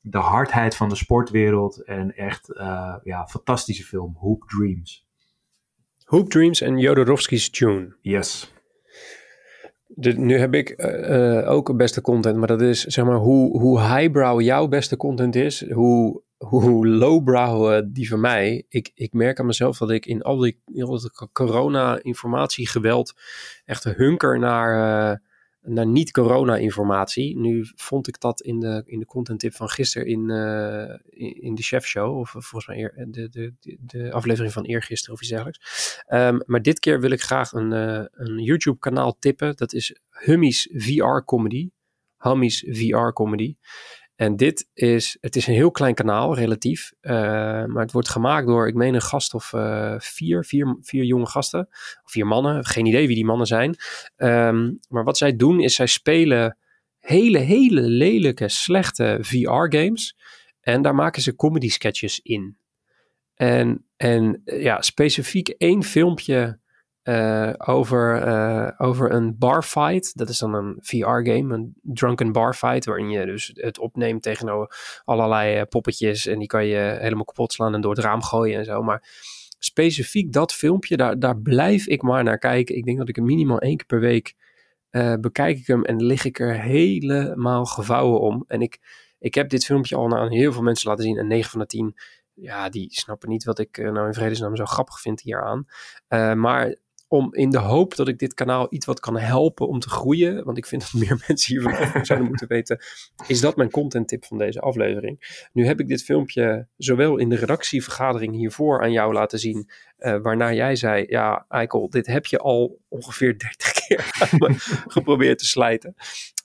de 0.00 0.18
hardheid 0.18 0.76
van 0.76 0.88
de 0.88 0.96
sportwereld. 0.96 1.84
En 1.84 2.16
echt, 2.16 2.50
ja, 3.02 3.26
fantastische 3.26 3.84
film, 3.84 4.16
Hoop 4.18 4.42
Dreams. 4.48 5.06
Hoop 6.04 6.30
Dreams 6.30 6.60
en 6.60 6.78
Jodorowsky's 6.78 7.50
Tune. 7.50 7.96
Yes. 8.00 8.52
De, 9.90 10.12
nu 10.12 10.38
heb 10.38 10.54
ik 10.54 10.74
uh, 10.76 11.50
ook 11.50 11.76
beste 11.76 12.00
content, 12.00 12.36
maar 12.36 12.46
dat 12.46 12.60
is 12.60 12.84
zeg 12.84 13.04
maar 13.04 13.16
hoe, 13.16 13.58
hoe 13.60 13.80
highbrow 13.80 14.40
jouw 14.40 14.68
beste 14.68 14.96
content 14.96 15.34
is, 15.34 15.70
hoe, 15.70 16.22
hoe 16.38 16.86
lowbrow 16.86 17.72
uh, 17.72 17.80
die 17.86 18.08
van 18.08 18.20
mij. 18.20 18.64
Ik, 18.68 18.90
ik 18.94 19.12
merk 19.12 19.40
aan 19.40 19.46
mezelf 19.46 19.78
dat 19.78 19.90
ik 19.90 20.06
in 20.06 20.22
al 20.22 20.36
die, 20.36 20.60
in 20.72 20.82
al 20.82 20.98
die 20.98 21.10
corona-informatiegeweld 21.32 23.14
echt 23.64 23.84
hunker 23.84 24.38
naar, 24.38 25.22
naar 25.68 25.86
niet-corona-informatie. 25.86 27.38
Nu 27.38 27.66
vond 27.74 28.08
ik 28.08 28.20
dat 28.20 28.40
in 28.40 28.60
de, 28.60 28.82
in 28.86 28.98
de 28.98 29.06
content 29.06 29.40
tip 29.40 29.54
van 29.54 29.68
gisteren 29.68 30.06
in, 30.06 30.30
in, 31.10 31.42
in, 31.42 31.54
de 31.54 31.62
chef 31.62 31.86
show, 31.86 32.18
of 32.18 32.30
volgens 32.30 32.66
mij 32.66 32.78
eer, 32.78 33.06
de, 33.10 33.28
de, 33.28 33.54
de, 33.80 34.12
aflevering 34.12 34.52
van 34.52 34.64
eergisteren 34.64 35.14
of 35.14 35.20
iets 35.20 35.30
dergelijks. 35.30 36.02
Um, 36.08 36.42
maar 36.46 36.62
dit 36.62 36.78
keer 36.78 37.00
wil 37.00 37.10
ik 37.10 37.22
graag 37.22 37.52
een, 37.52 37.70
een 38.12 38.38
YouTube-kanaal 38.38 39.16
tippen. 39.18 39.56
Dat 39.56 39.72
is 39.72 40.00
Hummies 40.10 40.68
VR 40.72 41.24
Comedy. 41.24 41.70
Hummies 42.18 42.64
VR 42.68 43.12
Comedy. 43.12 43.56
En 44.18 44.36
dit 44.36 44.68
is, 44.74 45.16
het 45.20 45.36
is 45.36 45.46
een 45.46 45.54
heel 45.54 45.70
klein 45.70 45.94
kanaal, 45.94 46.34
relatief. 46.34 46.92
Uh, 47.00 47.12
maar 47.64 47.82
het 47.82 47.92
wordt 47.92 48.08
gemaakt 48.08 48.46
door, 48.46 48.68
ik 48.68 48.74
meen, 48.74 48.94
een 48.94 49.00
gast 49.00 49.34
of 49.34 49.52
uh, 49.52 49.94
vier, 49.98 50.44
vier, 50.44 50.76
vier 50.80 51.04
jonge 51.04 51.26
gasten. 51.26 51.68
Vier 52.04 52.26
mannen, 52.26 52.64
geen 52.64 52.86
idee 52.86 53.06
wie 53.06 53.16
die 53.16 53.24
mannen 53.24 53.46
zijn. 53.46 53.76
Um, 54.16 54.78
maar 54.88 55.04
wat 55.04 55.18
zij 55.18 55.36
doen, 55.36 55.60
is 55.60 55.74
zij 55.74 55.86
spelen 55.86 56.58
hele, 56.98 57.38
hele 57.38 57.80
lelijke, 57.80 58.48
slechte 58.48 59.18
VR-games. 59.20 60.16
En 60.60 60.82
daar 60.82 60.94
maken 60.94 61.22
ze 61.22 61.36
comedy 61.36 61.68
sketches 61.68 62.20
in. 62.22 62.56
En, 63.34 63.86
en 63.96 64.42
ja, 64.44 64.80
specifiek 64.82 65.48
één 65.48 65.82
filmpje 65.82 66.60
uh, 67.08 67.52
over, 67.56 68.26
uh, 68.26 68.70
over 68.78 69.12
een 69.12 69.38
barfight. 69.38 70.16
Dat 70.16 70.28
is 70.28 70.38
dan 70.38 70.54
een 70.54 70.78
VR-game, 70.80 71.54
een 71.54 71.74
drunken 71.82 72.32
barfight, 72.32 72.84
waarin 72.84 73.10
je 73.10 73.26
dus 73.26 73.50
het 73.54 73.78
opneemt 73.78 74.22
tegen 74.22 74.68
allerlei 75.04 75.56
uh, 75.56 75.62
poppetjes 75.68 76.26
en 76.26 76.38
die 76.38 76.48
kan 76.48 76.66
je 76.66 76.96
helemaal 77.00 77.24
kapot 77.24 77.52
slaan 77.52 77.74
en 77.74 77.80
door 77.80 77.94
het 77.94 78.04
raam 78.04 78.22
gooien 78.22 78.58
en 78.58 78.64
zo. 78.64 78.82
Maar 78.82 79.02
specifiek 79.58 80.32
dat 80.32 80.52
filmpje, 80.52 80.96
daar, 80.96 81.18
daar 81.18 81.38
blijf 81.38 81.86
ik 81.86 82.02
maar 82.02 82.24
naar 82.24 82.38
kijken. 82.38 82.76
Ik 82.76 82.84
denk 82.84 82.98
dat 82.98 83.08
ik 83.08 83.16
hem 83.16 83.24
minimaal 83.24 83.58
één 83.58 83.76
keer 83.76 83.86
per 83.86 84.00
week 84.00 84.34
bekijk 85.20 85.58
ik 85.58 85.66
hem 85.66 85.84
en 85.84 86.04
lig 86.04 86.24
ik 86.24 86.38
er 86.38 86.60
helemaal 86.60 87.64
gevouwen 87.64 88.20
om. 88.20 88.44
En 88.46 88.60
ik, 88.60 88.78
ik 89.18 89.34
heb 89.34 89.50
dit 89.50 89.64
filmpje 89.64 89.96
al 89.96 90.16
aan 90.16 90.30
heel 90.30 90.52
veel 90.52 90.62
mensen 90.62 90.88
laten 90.88 91.04
zien 91.04 91.16
en 91.16 91.26
9 91.26 91.50
van 91.50 91.60
de 91.60 91.66
10 91.66 91.94
ja, 92.40 92.68
die 92.68 92.88
snappen 92.90 93.28
niet 93.28 93.44
wat 93.44 93.58
ik 93.58 93.76
nou 93.76 94.06
in 94.06 94.14
vredesnaam 94.14 94.56
zo 94.56 94.64
grappig 94.64 95.00
vind 95.00 95.20
hieraan. 95.20 95.66
Uh, 96.08 96.34
maar 96.34 96.76
om 97.08 97.34
in 97.34 97.50
de 97.50 97.58
hoop 97.58 97.96
dat 97.96 98.08
ik 98.08 98.18
dit 98.18 98.34
kanaal 98.34 98.66
iets 98.70 98.86
wat 98.86 99.00
kan 99.00 99.18
helpen 99.18 99.68
om 99.68 99.78
te 99.78 99.88
groeien, 99.88 100.44
want 100.44 100.58
ik 100.58 100.66
vind 100.66 100.82
dat 100.82 101.00
meer 101.00 101.20
mensen 101.26 101.54
hiervan 101.54 102.04
zouden 102.04 102.28
moeten 102.28 102.48
weten, 102.48 102.78
is 103.26 103.40
dat 103.40 103.56
mijn 103.56 103.70
content 103.70 104.08
tip 104.08 104.24
van 104.24 104.38
deze 104.38 104.60
aflevering. 104.60 105.46
Nu 105.52 105.66
heb 105.66 105.80
ik 105.80 105.88
dit 105.88 106.04
filmpje 106.04 106.66
zowel 106.76 107.16
in 107.16 107.28
de 107.28 107.36
redactievergadering 107.36 108.34
hiervoor 108.34 108.82
aan 108.82 108.92
jou 108.92 109.12
laten 109.12 109.38
zien, 109.38 109.70
uh, 109.98 110.16
waarna 110.22 110.52
jij 110.52 110.76
zei, 110.76 111.04
ja 111.08 111.44
Eikel, 111.48 111.90
dit 111.90 112.06
heb 112.06 112.26
je 112.26 112.38
al 112.38 112.80
ongeveer 112.88 113.38
30 113.58 113.72
keer 113.72 114.10
geprobeerd 114.96 115.38
te 115.38 115.46
slijten. 115.46 115.94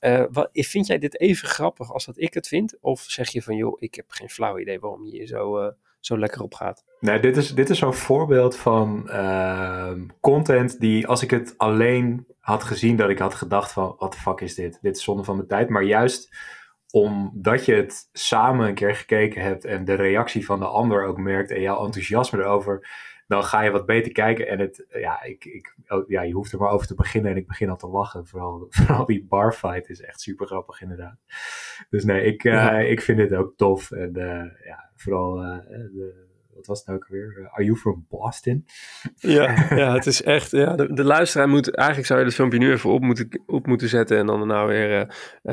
Uh, 0.01 0.23
wat, 0.31 0.49
vind 0.51 0.87
jij 0.87 0.97
dit 0.97 1.19
even 1.19 1.47
grappig 1.47 1.93
als 1.93 2.05
dat 2.05 2.19
ik 2.19 2.33
het 2.33 2.47
vind? 2.47 2.77
Of 2.81 3.01
zeg 3.01 3.29
je 3.29 3.41
van, 3.41 3.55
joh, 3.55 3.81
ik 3.81 3.95
heb 3.95 4.05
geen 4.07 4.29
flauw 4.29 4.59
idee 4.59 4.79
waarom 4.79 5.05
je 5.05 5.11
hier 5.11 5.27
zo... 5.27 5.65
Uh, 5.65 5.71
zo 6.05 6.17
lekker 6.17 6.41
op 6.41 6.53
gaat. 6.53 6.83
Nee, 6.99 7.19
dit 7.19 7.37
is, 7.37 7.55
dit 7.55 7.69
is 7.69 7.77
zo'n 7.77 7.93
voorbeeld 7.93 8.57
van 8.57 9.03
uh, 9.07 9.91
content 10.19 10.79
die 10.79 11.07
als 11.07 11.23
ik 11.23 11.31
het 11.31 11.53
alleen 11.57 12.27
had 12.39 12.63
gezien, 12.63 12.95
dat 12.95 13.09
ik 13.09 13.19
had 13.19 13.35
gedacht 13.35 13.71
van, 13.71 13.95
wat 13.97 14.11
de 14.11 14.19
fuck 14.19 14.41
is 14.41 14.55
dit? 14.55 14.79
Dit 14.81 14.95
is 14.95 15.03
zonde 15.03 15.23
van 15.23 15.35
mijn 15.35 15.47
tijd. 15.47 15.69
Maar 15.69 15.83
juist 15.83 16.35
omdat 16.91 17.65
je 17.65 17.73
het 17.73 18.09
samen 18.11 18.67
een 18.67 18.73
keer 18.73 18.95
gekeken 18.95 19.41
hebt 19.41 19.65
en 19.65 19.85
de 19.85 19.93
reactie 19.93 20.45
van 20.45 20.59
de 20.59 20.65
ander 20.65 21.05
ook 21.05 21.17
merkt 21.17 21.51
en 21.51 21.61
jouw 21.61 21.85
enthousiasme 21.85 22.39
erover, 22.39 22.87
dan 23.27 23.43
ga 23.43 23.61
je 23.61 23.71
wat 23.71 23.85
beter 23.85 24.11
kijken. 24.11 24.47
En 24.47 24.59
het, 24.59 24.85
ja, 24.89 25.23
ik, 25.23 25.45
ik, 25.45 25.75
oh, 25.87 26.07
ja, 26.09 26.21
je 26.21 26.33
hoeft 26.33 26.51
er 26.51 26.59
maar 26.59 26.71
over 26.71 26.87
te 26.87 26.95
beginnen 26.95 27.31
en 27.31 27.37
ik 27.37 27.47
begin 27.47 27.69
al 27.69 27.77
te 27.77 27.87
lachen. 27.87 28.27
Vooral, 28.27 28.65
vooral 28.69 29.05
die 29.05 29.25
barfight 29.29 29.89
is 29.89 30.01
echt 30.01 30.21
super 30.21 30.47
grappig 30.47 30.81
inderdaad. 30.81 31.17
Dus 31.89 32.03
nee, 32.03 32.23
ik, 32.23 32.43
uh, 32.43 32.53
ja. 32.53 32.79
ik 32.79 33.01
vind 33.01 33.17
dit 33.17 33.33
ook 33.33 33.53
tof. 33.55 33.91
En 33.91 34.11
uh, 34.17 34.65
ja, 34.65 34.91
fra 35.03 35.23
eh, 35.53 36.32
wat 36.55 36.65
was 36.65 36.77
het 36.77 36.87
nou 36.87 36.99
ook 36.99 37.07
weer? 37.07 37.49
Are 37.51 37.63
you 37.63 37.77
from 37.77 38.05
Boston? 38.09 38.65
Ja, 39.15 39.65
ja 39.81 39.93
het 39.93 40.05
is 40.05 40.23
echt. 40.23 40.51
Ja, 40.51 40.75
de, 40.75 40.93
de, 40.93 41.03
luisteraar 41.03 41.49
moet. 41.49 41.75
Eigenlijk 41.75 42.07
zou 42.07 42.19
je 42.19 42.25
het 42.25 42.35
filmpje 42.35 42.59
nu 42.59 42.71
even 42.71 42.89
op 42.89 43.01
moeten, 43.01 43.41
op 43.45 43.67
moeten 43.67 43.89
zetten. 43.89 44.17
En 44.17 44.25
dan 44.25 44.47
nou 44.47 44.67
weer 44.67 44.91
uh, 44.91 45.05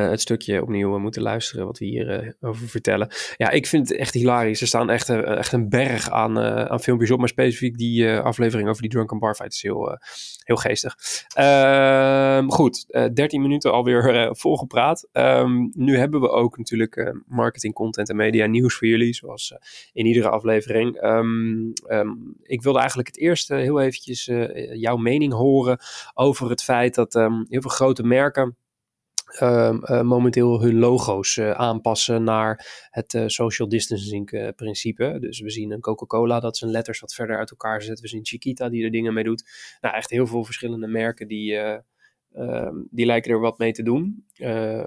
uh, 0.02 0.10
het 0.10 0.20
stukje 0.20 0.62
opnieuw 0.62 0.98
moeten 0.98 1.22
luisteren. 1.22 1.66
Wat 1.66 1.78
we 1.78 1.84
hier 1.84 2.24
uh, 2.24 2.32
over 2.40 2.68
vertellen. 2.68 3.08
Ja, 3.36 3.50
ik 3.50 3.66
vind 3.66 3.88
het 3.88 3.98
echt 3.98 4.14
hilarisch. 4.14 4.60
Er 4.60 4.66
staan 4.66 4.90
echt, 4.90 5.08
echt 5.08 5.52
een 5.52 5.68
berg 5.68 6.10
aan, 6.10 6.38
aan 6.38 6.80
filmpjes 6.80 7.10
op. 7.10 7.18
Maar 7.18 7.28
specifiek 7.28 7.78
die 7.78 8.10
aflevering 8.10 8.68
over 8.68 8.82
die 8.82 8.90
Drunken 8.90 9.18
Barfight 9.18 9.52
is 9.52 9.62
heel, 9.62 9.98
heel 10.44 10.56
geestig. 10.56 10.96
Ehm, 11.34 12.48
goed, 12.48 12.86
13 13.14 13.42
minuten 13.42 13.72
alweer 13.72 14.28
volgepraat. 14.36 15.08
Um, 15.12 15.70
nu 15.74 15.96
hebben 15.96 16.20
we 16.20 16.30
ook 16.30 16.58
natuurlijk 16.58 17.14
marketing, 17.26 17.74
content 17.74 18.08
en 18.08 18.16
media 18.16 18.46
nieuws 18.46 18.74
voor 18.74 18.88
jullie. 18.88 19.14
Zoals 19.14 19.54
in 19.92 20.06
iedere 20.06 20.28
aflevering. 20.28 20.89
Um, 20.96 21.72
um, 21.88 22.36
ik 22.42 22.62
wilde 22.62 22.78
eigenlijk 22.78 23.08
het 23.08 23.18
eerste 23.18 23.54
heel 23.54 23.80
eventjes 23.80 24.28
uh, 24.28 24.74
jouw 24.74 24.96
mening 24.96 25.32
horen 25.32 25.78
over 26.14 26.50
het 26.50 26.62
feit 26.62 26.94
dat 26.94 27.14
um, 27.14 27.46
heel 27.48 27.60
veel 27.60 27.70
grote 27.70 28.02
merken 28.02 28.56
uh, 29.40 30.02
momenteel 30.02 30.60
hun 30.60 30.78
logo's 30.78 31.36
uh, 31.36 31.50
aanpassen 31.50 32.24
naar 32.24 32.88
het 32.90 33.22
social 33.26 33.68
distancing 33.68 34.52
principe. 34.56 35.16
Dus 35.20 35.40
we 35.40 35.50
zien 35.50 35.70
een 35.70 35.80
Coca-Cola 35.80 36.40
dat 36.40 36.56
zijn 36.56 36.70
letters 36.70 37.00
wat 37.00 37.14
verder 37.14 37.38
uit 37.38 37.50
elkaar 37.50 37.82
zet. 37.82 38.00
We 38.00 38.08
zien 38.08 38.26
Chiquita 38.26 38.68
die 38.68 38.84
er 38.84 38.90
dingen 38.90 39.14
mee 39.14 39.24
doet. 39.24 39.44
Nou, 39.80 39.94
echt 39.94 40.10
heel 40.10 40.26
veel 40.26 40.44
verschillende 40.44 40.86
merken 40.86 41.28
die, 41.28 41.58
die 42.90 43.06
lijken 43.06 43.30
er 43.30 43.40
wat 43.40 43.58
mee 43.58 43.72
te 43.72 43.82
doen. 43.82 44.24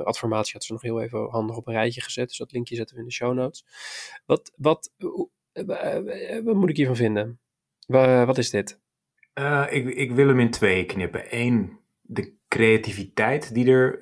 Adformatie 0.03 0.53
had 0.53 0.63
ze 0.63 0.74
nog 0.74 0.81
heel 0.81 1.01
even 1.01 1.29
handig 1.29 1.55
op 1.55 1.67
een 1.67 1.74
rijtje 1.74 2.01
gezet. 2.01 2.27
Dus 2.27 2.38
dat 2.38 2.51
linkje 2.51 2.75
zetten 2.75 2.95
we 2.95 3.01
in 3.01 3.07
de 3.07 3.13
show 3.13 3.33
notes. 3.33 3.65
Wat, 4.25 4.51
wat, 4.55 4.91
wat 6.43 6.55
moet 6.55 6.69
ik 6.69 6.77
hiervan 6.77 6.95
vinden? 6.95 7.39
Wat 7.88 8.38
is 8.38 8.50
dit? 8.50 8.81
Ik, 9.69 9.88
ik 9.88 10.12
wil 10.12 10.27
hem 10.27 10.39
in 10.39 10.51
twee 10.51 10.86
knippen. 10.86 11.24
Eén, 11.29 11.79
de 12.01 12.33
creativiteit 12.48 13.53
die 13.53 13.72
er, 13.72 14.00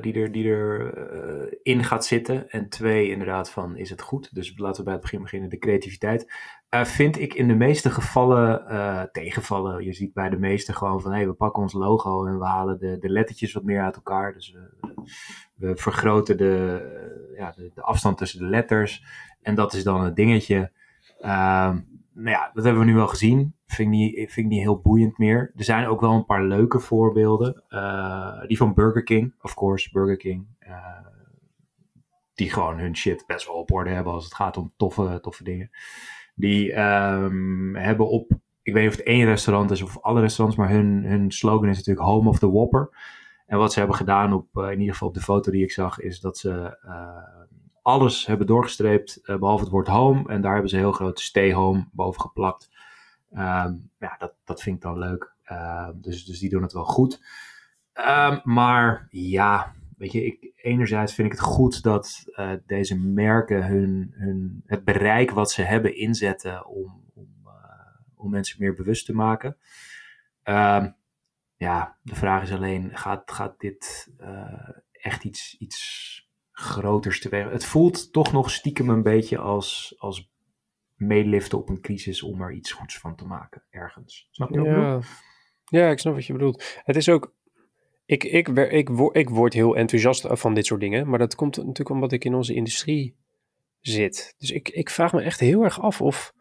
die 0.00 0.14
er, 0.14 0.32
die 0.32 0.48
er 0.48 1.58
in 1.62 1.84
gaat 1.84 2.04
zitten. 2.04 2.50
En 2.50 2.68
twee, 2.68 3.10
inderdaad, 3.10 3.50
van 3.50 3.76
is 3.76 3.90
het 3.90 4.02
goed? 4.02 4.34
Dus 4.34 4.58
laten 4.58 4.76
we 4.76 4.84
bij 4.84 4.92
het 4.92 5.02
begin 5.02 5.22
beginnen. 5.22 5.50
De 5.50 5.58
creativiteit 5.58 6.32
vind 6.70 7.20
ik 7.20 7.34
in 7.34 7.48
de 7.48 7.54
meeste 7.54 7.90
gevallen 7.90 9.08
tegenvallen. 9.12 9.84
Je 9.84 9.92
ziet 9.92 10.12
bij 10.12 10.28
de 10.28 10.38
meeste 10.38 10.72
gewoon 10.72 11.00
van, 11.00 11.10
hé, 11.10 11.16
hey, 11.16 11.26
we 11.26 11.32
pakken 11.32 11.62
ons 11.62 11.72
logo 11.72 12.26
en 12.26 12.38
we 12.38 12.44
halen 12.44 12.78
de, 12.78 12.98
de 12.98 13.08
lettertjes 13.08 13.52
wat 13.52 13.62
meer 13.62 13.82
uit 13.82 13.96
elkaar. 13.96 14.32
Dus 14.32 14.56
we 15.54 15.76
vergroten 15.76 16.36
de, 16.36 17.32
ja, 17.36 17.54
de 17.56 17.82
afstand 17.82 18.18
tussen 18.18 18.38
de 18.38 18.46
letters. 18.46 19.04
En 19.48 19.54
dat 19.54 19.74
is 19.74 19.84
dan 19.84 20.04
het 20.04 20.16
dingetje. 20.16 20.70
Uh, 21.20 21.76
nou 22.12 22.30
ja, 22.30 22.50
dat 22.54 22.64
hebben 22.64 22.82
we 22.82 22.88
nu 22.88 22.94
wel 22.94 23.06
gezien. 23.06 23.54
Vind 23.66 23.92
ik, 23.92 23.98
niet, 23.98 24.14
vind 24.14 24.36
ik 24.36 24.46
niet 24.46 24.62
heel 24.62 24.80
boeiend 24.80 25.18
meer. 25.18 25.52
Er 25.56 25.64
zijn 25.64 25.86
ook 25.86 26.00
wel 26.00 26.12
een 26.12 26.24
paar 26.24 26.44
leuke 26.44 26.80
voorbeelden. 26.80 27.64
Uh, 27.68 28.46
die 28.46 28.56
van 28.56 28.74
Burger 28.74 29.02
King, 29.02 29.34
of 29.40 29.54
course, 29.54 29.90
Burger 29.92 30.16
King. 30.16 30.46
Uh, 30.60 31.06
die 32.34 32.50
gewoon 32.52 32.78
hun 32.78 32.96
shit 32.96 33.24
best 33.26 33.46
wel 33.46 33.56
op 33.56 33.72
orde 33.72 33.90
hebben 33.90 34.12
als 34.12 34.24
het 34.24 34.34
gaat 34.34 34.56
om 34.56 34.72
toffe, 34.76 35.18
toffe 35.22 35.44
dingen. 35.44 35.70
Die 36.34 36.72
ehm, 36.72 37.74
hebben 37.74 38.08
op, 38.08 38.30
ik 38.62 38.72
weet 38.72 38.82
niet 38.82 38.92
of 38.92 38.98
het 38.98 39.06
één 39.06 39.24
restaurant 39.24 39.70
is 39.70 39.82
of 39.82 39.98
alle 40.00 40.20
restaurants, 40.20 40.58
maar 40.58 40.70
hun, 40.70 41.04
hun 41.04 41.30
slogan 41.30 41.68
is 41.68 41.76
natuurlijk 41.76 42.06
Home 42.06 42.28
of 42.28 42.38
the 42.38 42.50
Whopper. 42.50 42.90
En 43.46 43.58
wat 43.58 43.72
ze 43.72 43.78
hebben 43.78 43.96
gedaan 43.96 44.32
op, 44.32 44.46
in 44.56 44.78
ieder 44.78 44.92
geval 44.92 45.08
op 45.08 45.14
de 45.14 45.20
foto 45.20 45.50
die 45.50 45.62
ik 45.62 45.72
zag, 45.72 46.00
is 46.00 46.20
dat 46.20 46.38
ze 46.38 46.78
alles 47.88 48.26
hebben 48.26 48.46
doorgestreept, 48.46 49.20
behalve 49.24 49.62
het 49.62 49.72
woord 49.72 49.86
home. 49.86 50.28
En 50.28 50.40
daar 50.40 50.52
hebben 50.52 50.70
ze 50.70 50.76
heel 50.76 50.92
groot 50.92 51.20
stay 51.20 51.52
home 51.52 51.88
boven 51.92 52.20
geplakt. 52.20 52.70
Ehm, 53.32 53.74
ja, 53.98 54.16
dat, 54.18 54.34
dat 54.44 54.62
vind 54.62 54.76
ik 54.76 54.82
dan 54.82 54.98
leuk. 54.98 55.34
Ehm, 55.44 55.92
dus, 55.94 56.24
dus 56.24 56.38
die 56.38 56.50
doen 56.50 56.62
het 56.62 56.72
wel 56.72 56.84
goed. 56.84 57.20
Ehm, 57.92 58.38
maar 58.44 59.06
ja, 59.10 59.74
weet 59.96 60.12
je, 60.12 60.24
ik, 60.24 60.52
enerzijds 60.56 61.14
vind 61.14 61.32
ik 61.32 61.38
het 61.38 61.46
goed 61.46 61.82
dat 61.82 62.24
uh, 62.26 62.52
deze 62.66 62.98
merken 62.98 63.66
hun, 63.66 64.14
hun, 64.14 64.62
het 64.66 64.84
bereik 64.84 65.30
wat 65.30 65.50
ze 65.50 65.62
hebben 65.62 65.96
inzetten 65.96 66.66
om, 66.66 67.04
om, 67.14 67.28
uh, 67.46 67.52
om 68.14 68.30
mensen 68.30 68.56
meer 68.60 68.74
bewust 68.74 69.06
te 69.06 69.14
maken. 69.14 69.56
Ja, 71.56 71.96
de 72.02 72.14
vraag 72.14 72.42
is 72.42 72.52
alleen, 72.52 72.96
gaat, 72.96 73.30
gaat 73.30 73.60
dit 73.60 74.12
echt 74.92 75.24
iets, 75.24 75.56
iets 75.58 76.27
groters 76.58 77.20
teweeg? 77.20 77.50
Het 77.50 77.64
voelt 77.64 78.12
toch 78.12 78.32
nog 78.32 78.50
stiekem 78.50 78.88
een 78.88 79.02
beetje 79.02 79.38
als, 79.38 79.94
als 79.98 80.30
meeliften 80.94 81.58
op 81.58 81.68
een 81.68 81.80
crisis 81.80 82.22
om 82.22 82.42
er 82.42 82.52
iets 82.52 82.72
goeds 82.72 82.98
van 82.98 83.16
te 83.16 83.26
maken, 83.26 83.64
ergens. 83.70 84.28
Snap 84.30 84.50
je 84.50 84.58
wat 84.58 84.66
ja. 84.66 85.00
Ja, 85.64 85.90
ik 85.90 85.98
snap 85.98 86.14
wat 86.14 86.26
je 86.26 86.32
bedoelt. 86.32 86.80
Het 86.84 86.96
is 86.96 87.08
ook, 87.08 87.34
ik, 88.04 88.24
ik, 88.24 88.48
ik, 88.48 88.70
ik, 88.70 88.88
ik 89.12 89.28
word 89.28 89.52
heel 89.52 89.76
enthousiast 89.76 90.26
van 90.28 90.54
dit 90.54 90.66
soort 90.66 90.80
dingen, 90.80 91.08
maar 91.08 91.18
dat 91.18 91.34
komt 91.34 91.56
natuurlijk 91.56 91.90
omdat 91.90 92.12
ik 92.12 92.24
in 92.24 92.34
onze 92.34 92.54
industrie 92.54 93.16
zit. 93.80 94.34
Dus 94.38 94.50
ik, 94.50 94.68
ik 94.68 94.90
vraag 94.90 95.12
me 95.12 95.22
echt 95.22 95.40
heel 95.40 95.62
erg 95.62 95.80
af 95.80 96.00
of, 96.00 96.32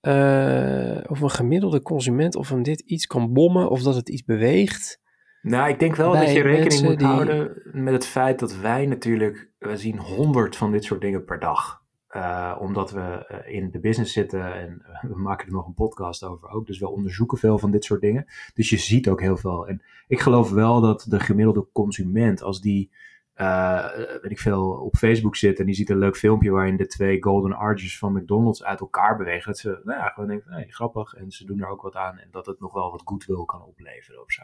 uh, 0.00 1.00
of 1.06 1.20
een 1.20 1.30
gemiddelde 1.30 1.82
consument 1.82 2.36
of 2.36 2.48
hem 2.48 2.62
dit 2.62 2.80
iets 2.80 3.06
kan 3.06 3.32
bommen 3.32 3.70
of 3.70 3.82
dat 3.82 3.94
het 3.94 4.08
iets 4.08 4.24
beweegt. 4.24 5.02
Nou, 5.44 5.68
ik 5.68 5.78
denk 5.78 5.96
wel 5.96 6.12
dat 6.12 6.32
je 6.32 6.42
rekening 6.42 6.82
moet 6.82 7.02
houden 7.02 7.62
met 7.64 7.92
het 7.92 8.06
feit 8.06 8.38
dat 8.38 8.56
wij 8.56 8.86
natuurlijk, 8.86 9.50
we 9.58 9.76
zien 9.76 9.98
honderd 9.98 10.56
van 10.56 10.72
dit 10.72 10.84
soort 10.84 11.00
dingen 11.00 11.24
per 11.24 11.38
dag. 11.38 11.82
Uh, 12.10 12.56
omdat 12.60 12.90
we 12.90 13.26
uh, 13.46 13.54
in 13.54 13.70
de 13.70 13.80
business 13.80 14.12
zitten 14.12 14.54
en 14.54 14.82
we 15.12 15.18
maken 15.18 15.46
er 15.46 15.52
nog 15.52 15.66
een 15.66 15.74
podcast 15.74 16.24
over 16.24 16.48
ook. 16.48 16.66
Dus 16.66 16.78
we 16.78 16.88
onderzoeken 16.88 17.38
veel 17.38 17.58
van 17.58 17.70
dit 17.70 17.84
soort 17.84 18.00
dingen. 18.00 18.26
Dus 18.54 18.70
je 18.70 18.76
ziet 18.76 19.08
ook 19.08 19.20
heel 19.20 19.36
veel. 19.36 19.68
En 19.68 19.82
ik 20.06 20.20
geloof 20.20 20.50
wel 20.50 20.80
dat 20.80 21.06
de 21.08 21.20
gemiddelde 21.20 21.66
consument, 21.72 22.42
als 22.42 22.60
die, 22.60 22.90
weet 24.22 24.30
ik 24.30 24.38
veel, 24.38 24.70
op 24.70 24.96
Facebook 24.96 25.36
zit 25.36 25.58
en 25.58 25.66
die 25.66 25.74
ziet 25.74 25.90
een 25.90 25.98
leuk 25.98 26.16
filmpje 26.16 26.50
waarin 26.50 26.76
de 26.76 26.86
twee 26.86 27.22
golden 27.22 27.52
arches 27.52 27.98
van 27.98 28.12
McDonald's 28.12 28.64
uit 28.64 28.80
elkaar 28.80 29.16
bewegen. 29.16 29.46
Dat 29.46 29.58
ze 29.58 29.80
nou 29.84 29.98
ja, 29.98 30.08
gewoon 30.08 30.28
denken, 30.28 30.52
hey, 30.52 30.66
grappig. 30.68 31.14
En 31.14 31.30
ze 31.30 31.44
doen 31.44 31.60
er 31.60 31.68
ook 31.68 31.82
wat 31.82 31.96
aan. 31.96 32.18
En 32.18 32.28
dat 32.30 32.46
het 32.46 32.60
nog 32.60 32.72
wel 32.72 32.90
wat 32.90 33.02
goodwill 33.04 33.44
kan 33.44 33.62
opleveren 33.62 34.22
of 34.22 34.32
zo. 34.32 34.42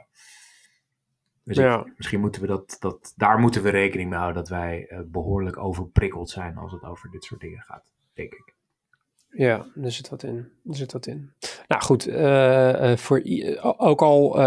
Dus 1.45 1.57
ja. 1.57 1.87
misschien 1.97 2.21
moeten 2.21 2.41
we 2.41 2.47
dat, 2.47 2.77
dat, 2.81 3.13
daar 3.17 3.39
moeten 3.39 3.63
we 3.63 3.71
rekening 3.71 4.09
mee 4.09 4.19
houden 4.19 4.43
dat 4.43 4.51
wij 4.51 4.87
uh, 4.91 4.99
behoorlijk 5.07 5.57
overprikkeld 5.57 6.31
zijn 6.31 6.57
als 6.57 6.73
het 6.73 6.85
over 6.85 7.11
dit 7.11 7.25
soort 7.25 7.41
dingen 7.41 7.61
gaat, 7.61 7.93
denk 8.13 8.33
ik. 8.33 8.55
Ja, 9.33 9.67
er 9.83 9.93
zit 9.93 10.09
wat 10.09 10.23
in. 10.23 10.37
Er 10.69 10.77
zit 10.77 10.93
wat 10.93 11.07
in. 11.07 11.33
Nou 11.67 11.83
goed, 11.83 12.09
uh, 12.09 12.73
uh, 12.73 12.97
voor 12.97 13.23
ook 13.77 14.03
al 14.03 14.39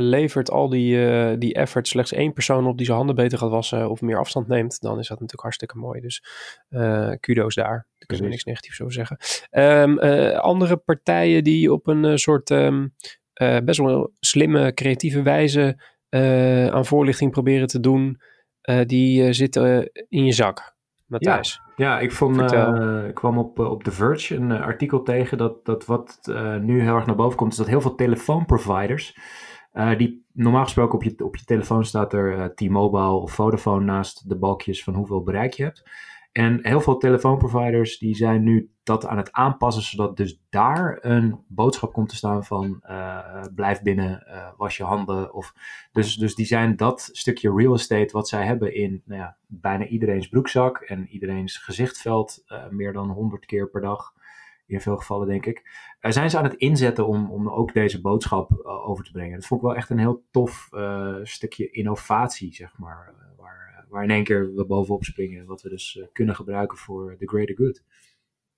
levert 0.00 0.50
al 0.50 0.68
die, 0.68 1.38
die 1.38 1.54
effort 1.54 1.88
slechts 1.88 2.12
één 2.12 2.32
persoon 2.32 2.66
op 2.66 2.76
die 2.76 2.86
zijn 2.86 2.98
handen 2.98 3.16
beter 3.16 3.38
gaat 3.38 3.50
wassen 3.50 3.90
of 3.90 4.00
meer 4.00 4.18
afstand 4.18 4.48
neemt, 4.48 4.80
dan 4.80 4.98
is 4.98 5.08
dat 5.08 5.20
natuurlijk 5.20 5.42
hartstikke 5.42 5.78
mooi. 5.78 6.00
Dus 6.00 6.24
kudo's 7.20 7.54
daar. 7.54 7.86
Daar 7.98 8.06
kunnen 8.06 8.24
we 8.24 8.30
niks 8.30 8.44
negatiefs 8.44 8.80
over 8.80 8.94
zeggen. 8.94 9.18
Um, 9.50 9.98
andere 10.38 10.76
partijen 10.76 11.44
die 11.44 11.72
op 11.72 11.86
een 11.86 12.18
soort 12.18 12.50
um, 12.50 12.94
best 13.64 13.78
wel 13.78 14.12
slimme, 14.20 14.74
creatieve 14.74 15.22
wijze 15.22 15.76
aan 16.72 16.86
voorlichting 16.86 17.30
proberen 17.30 17.66
te 17.66 17.80
doen, 17.80 18.20
uh, 18.70 18.80
die 18.84 19.22
uh, 19.22 19.32
zitten 19.32 19.90
in 20.08 20.24
je 20.24 20.32
zak, 20.32 20.76
Matthijs. 21.06 21.60
Ja, 21.76 21.86
ja 21.86 22.00
ik, 22.00 22.12
vond, 22.12 22.40
ik 23.08 23.14
kwam 23.14 23.38
op, 23.38 23.58
op 23.58 23.82
The 23.82 23.92
Verge 23.92 24.36
een 24.36 24.52
artikel 24.52 25.02
tegen 25.02 25.38
dat, 25.38 25.64
dat 25.64 25.86
wat 25.86 26.18
nu 26.60 26.80
heel 26.80 26.94
erg 26.94 27.06
naar 27.06 27.16
boven 27.16 27.36
komt, 27.36 27.52
is 27.52 27.58
dat 27.58 27.66
heel 27.66 27.80
veel 27.80 27.94
telefoonproviders, 27.94 29.18
die 29.96 30.24
normaal 30.32 30.64
gesproken 30.64 30.94
op 30.94 31.02
je, 31.02 31.24
op 31.24 31.36
je 31.36 31.44
telefoon 31.44 31.84
staat 31.84 32.12
er 32.12 32.54
T-Mobile 32.54 33.10
of 33.10 33.32
Vodafone 33.32 33.84
naast 33.84 34.28
de 34.28 34.38
balkjes 34.38 34.84
van 34.84 34.94
hoeveel 34.94 35.22
bereik 35.22 35.52
je 35.52 35.62
hebt. 35.62 35.82
En 36.32 36.58
heel 36.62 36.80
veel 36.80 36.96
telefoonproviders 36.96 37.98
die 37.98 38.14
zijn 38.14 38.42
nu 38.42 38.70
dat 38.82 39.06
aan 39.06 39.16
het 39.16 39.32
aanpassen, 39.32 39.82
zodat 39.82 40.16
dus 40.16 40.40
daar 40.50 40.98
een 41.00 41.44
boodschap 41.48 41.92
komt 41.92 42.08
te 42.08 42.16
staan 42.16 42.44
van 42.44 42.82
uh, 42.90 43.44
blijf 43.54 43.82
binnen, 43.82 44.24
uh, 44.26 44.48
was 44.56 44.76
je 44.76 44.84
handen. 44.84 45.34
Of, 45.34 45.54
dus, 45.92 46.14
dus 46.14 46.34
die 46.34 46.46
zijn 46.46 46.76
dat 46.76 47.08
stukje 47.12 47.54
real 47.54 47.74
estate 47.74 48.12
wat 48.12 48.28
zij 48.28 48.44
hebben 48.44 48.74
in 48.74 49.02
nou 49.04 49.20
ja, 49.20 49.36
bijna 49.46 49.86
iedereen's 49.86 50.28
broekzak 50.28 50.78
en 50.78 51.08
iedereen's 51.08 51.56
gezichtveld, 51.56 52.42
uh, 52.46 52.68
meer 52.68 52.92
dan 52.92 53.10
100 53.10 53.46
keer 53.46 53.70
per 53.70 53.80
dag. 53.80 54.12
In 54.66 54.80
veel 54.80 54.96
gevallen, 54.96 55.28
denk 55.28 55.46
ik. 55.46 55.62
zijn 56.00 56.30
ze 56.30 56.38
aan 56.38 56.44
het 56.44 56.54
inzetten 56.54 57.06
om, 57.06 57.30
om 57.30 57.48
ook 57.48 57.72
deze 57.72 58.00
boodschap 58.00 58.66
over 58.66 59.04
te 59.04 59.10
brengen. 59.10 59.34
Dat 59.38 59.46
vond 59.46 59.60
ik 59.60 59.66
wel 59.66 59.76
echt 59.76 59.90
een 59.90 59.98
heel 59.98 60.22
tof 60.30 60.68
stukje 61.22 61.70
innovatie, 61.70 62.54
zeg 62.54 62.78
maar 62.78 63.14
waar 63.90 64.02
in 64.02 64.10
één 64.10 64.24
keer 64.24 64.54
we 64.54 64.66
bovenop 64.66 65.04
springen. 65.04 65.46
Wat 65.46 65.62
we 65.62 65.68
dus 65.68 65.94
uh, 65.94 66.06
kunnen 66.12 66.34
gebruiken 66.34 66.78
voor 66.78 67.16
the 67.18 67.28
greater 67.28 67.56
good. 67.56 67.82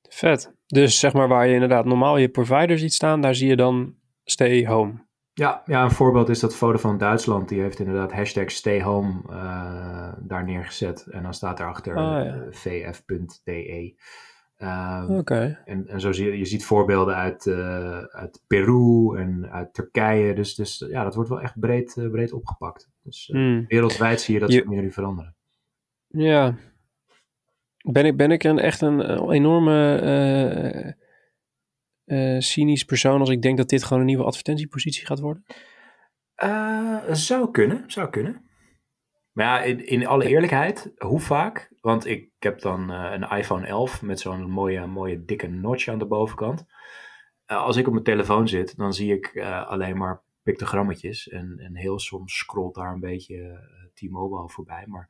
Vet. 0.08 0.54
Dus 0.66 0.98
zeg 0.98 1.12
maar 1.12 1.28
waar 1.28 1.46
je 1.46 1.54
inderdaad 1.54 1.84
normaal 1.84 2.16
je 2.16 2.28
provider 2.28 2.78
ziet 2.78 2.92
staan, 2.92 3.20
daar 3.20 3.34
zie 3.34 3.48
je 3.48 3.56
dan 3.56 3.94
stay 4.24 4.66
home. 4.66 5.10
Ja, 5.34 5.62
ja, 5.66 5.84
een 5.84 5.90
voorbeeld 5.90 6.28
is 6.28 6.40
dat 6.40 6.56
Vodafone 6.56 6.98
Duitsland, 6.98 7.48
die 7.48 7.60
heeft 7.60 7.78
inderdaad 7.78 8.12
hashtag 8.12 8.50
stay 8.50 8.82
home 8.82 9.22
uh, 9.30 10.12
daar 10.18 10.44
neergezet. 10.44 11.06
En 11.10 11.22
dan 11.22 11.34
staat 11.34 11.60
erachter 11.60 11.96
oh, 11.96 12.02
ja. 12.02 12.34
uh, 12.34 12.42
vf.de. 12.50 13.94
Um, 14.62 15.16
okay. 15.16 15.58
en, 15.64 15.88
en 15.88 16.00
zo 16.00 16.12
zie 16.12 16.26
je, 16.26 16.38
je 16.38 16.44
ziet 16.44 16.64
voorbeelden 16.64 17.14
uit, 17.14 17.46
uh, 17.46 17.98
uit 17.98 18.42
Peru 18.46 19.16
en 19.18 19.50
uit 19.50 19.74
Turkije. 19.74 20.34
Dus, 20.34 20.54
dus 20.54 20.84
ja, 20.88 21.04
dat 21.04 21.14
wordt 21.14 21.30
wel 21.30 21.40
echt 21.40 21.60
breed, 21.60 21.96
uh, 21.96 22.10
breed 22.10 22.32
opgepakt. 22.32 22.90
Dus 23.02 23.28
uh, 23.28 23.40
mm. 23.40 23.64
wereldwijd 23.68 24.20
zie 24.20 24.34
je 24.34 24.40
dat 24.40 24.52
soort 24.52 24.68
dingen 24.68 24.82
nu 24.82 24.92
veranderen. 24.92 25.36
Ja. 26.08 26.54
Ben 27.92 28.06
ik, 28.06 28.16
ben 28.16 28.30
ik 28.30 28.44
een, 28.44 28.58
echt 28.58 28.80
een 28.80 29.30
enorme 29.30 30.96
cynisch 32.38 32.84
persoon 32.84 33.20
als 33.20 33.30
ik 33.30 33.42
denk 33.42 33.56
dat 33.56 33.68
dit 33.68 33.84
gewoon 33.84 34.00
een 34.00 34.06
nieuwe 34.08 34.24
advertentiepositie 34.24 35.06
gaat 35.06 35.20
worden? 35.20 35.44
zou 37.12 37.50
kunnen, 37.50 37.84
zou 37.86 38.10
kunnen. 38.10 38.50
Maar 39.32 39.46
ja, 39.46 39.62
in, 39.62 39.86
in 39.86 40.06
alle 40.06 40.26
eerlijkheid, 40.26 40.92
hoe 40.96 41.20
vaak? 41.20 41.70
Want 41.80 42.06
ik 42.06 42.30
heb 42.38 42.60
dan 42.60 42.90
uh, 42.90 43.10
een 43.12 43.38
iPhone 43.38 43.66
11 43.66 44.02
met 44.02 44.20
zo'n 44.20 44.50
mooie, 44.50 44.86
mooie 44.86 45.24
dikke 45.24 45.48
notch 45.48 45.88
aan 45.88 45.98
de 45.98 46.06
bovenkant. 46.06 46.64
Uh, 47.46 47.62
als 47.62 47.76
ik 47.76 47.86
op 47.86 47.92
mijn 47.92 48.04
telefoon 48.04 48.48
zit, 48.48 48.76
dan 48.76 48.92
zie 48.94 49.12
ik 49.12 49.30
uh, 49.34 49.66
alleen 49.66 49.96
maar 49.96 50.22
pictogrammetjes. 50.42 51.28
En, 51.28 51.58
en 51.58 51.76
heel 51.76 51.98
soms 51.98 52.36
scrolt 52.36 52.74
daar 52.74 52.92
een 52.92 53.00
beetje 53.00 53.68
T-Mobile 53.94 54.48
voorbij. 54.48 54.84
Maar 54.86 55.08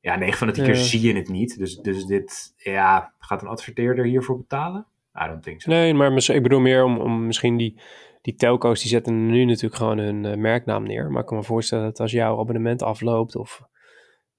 ja, 0.00 0.16
9 0.16 0.38
van 0.38 0.46
de 0.46 0.52
10 0.52 0.64
keer 0.64 0.76
zie 0.76 1.00
je 1.00 1.14
het 1.14 1.28
niet. 1.28 1.58
Dus, 1.58 1.76
dus 1.76 2.04
dit, 2.04 2.54
ja, 2.56 3.14
gaat 3.18 3.42
een 3.42 3.48
adverteerder 3.48 4.04
hiervoor 4.04 4.36
betalen? 4.36 4.86
I 5.24 5.26
don't 5.26 5.42
think 5.42 5.60
so. 5.60 5.70
Nee, 5.70 5.94
maar 5.94 6.12
ik 6.12 6.42
bedoel 6.42 6.60
meer 6.60 6.84
om, 6.84 6.98
om 6.98 7.26
misschien 7.26 7.56
die 7.56 7.80
die 8.20 8.34
telco's 8.34 8.80
die 8.80 8.90
zetten 8.90 9.26
nu 9.26 9.44
natuurlijk 9.44 9.74
gewoon 9.74 9.98
hun 9.98 10.24
uh, 10.24 10.34
merknaam 10.34 10.82
neer. 10.82 11.10
Maar 11.10 11.20
ik 11.20 11.26
kan 11.26 11.36
me 11.36 11.42
voorstellen 11.42 11.84
dat 11.84 12.00
als 12.00 12.12
jouw 12.12 12.38
abonnement 12.38 12.82
afloopt 12.82 13.36
of 13.36 13.62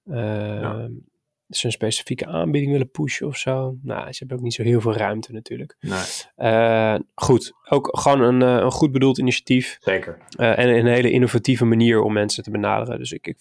uh, 0.06 0.16
ja. 0.62 0.90
ze 1.48 1.66
een 1.66 1.72
specifieke 1.72 2.26
aanbieding 2.26 2.72
willen 2.72 2.92
pushen 2.92 3.28
of 3.28 3.38
zo. 3.38 3.78
Nou, 3.82 4.12
ze 4.12 4.18
hebben 4.20 4.38
ook 4.38 4.44
niet 4.44 4.54
zo 4.54 4.64
heel 4.64 4.82
veel 4.82 4.94
ruimte 4.94 5.32
natuurlijk. 5.32 5.78
Nee. 5.80 6.02
Uh, 6.38 6.96
goed, 7.14 7.52
ook 7.70 8.00
gewoon 8.00 8.22
een, 8.22 8.42
een 8.42 8.72
goed 8.72 8.92
bedoeld 8.92 9.18
initiatief. 9.18 9.78
Zeker. 9.80 10.18
en 10.36 10.70
een 10.70 10.86
hele 10.86 11.12
innovatieve 11.12 11.66
manier 11.66 12.02
om 12.02 12.14
mensen 12.14 12.44
te 12.44 12.52
benaderen. 12.52 12.98
Dus 12.98 13.12
ik, 13.12 13.28
ik 13.28 13.38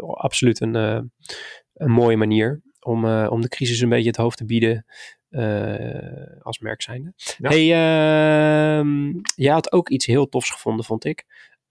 absoluut 0.00 0.60
een, 0.60 0.74
een 0.74 1.90
mooie 1.90 2.16
manier 2.16 2.62
om, 2.80 3.04
om 3.26 3.40
de 3.40 3.48
crisis 3.48 3.80
een 3.80 3.88
beetje 3.88 4.08
het 4.08 4.16
hoofd 4.16 4.36
te 4.36 4.44
bieden. 4.44 4.86
Uh, 5.30 6.40
als 6.42 6.58
merk 6.58 6.82
zijnde. 6.82 7.12
Ja. 7.38 7.48
Hey, 7.48 7.62
uh, 7.62 9.14
jij 9.34 9.52
had 9.52 9.72
ook 9.72 9.88
iets 9.88 10.06
heel 10.06 10.28
tofs 10.28 10.50
gevonden, 10.50 10.84
vond 10.84 11.04
ik. 11.04 11.24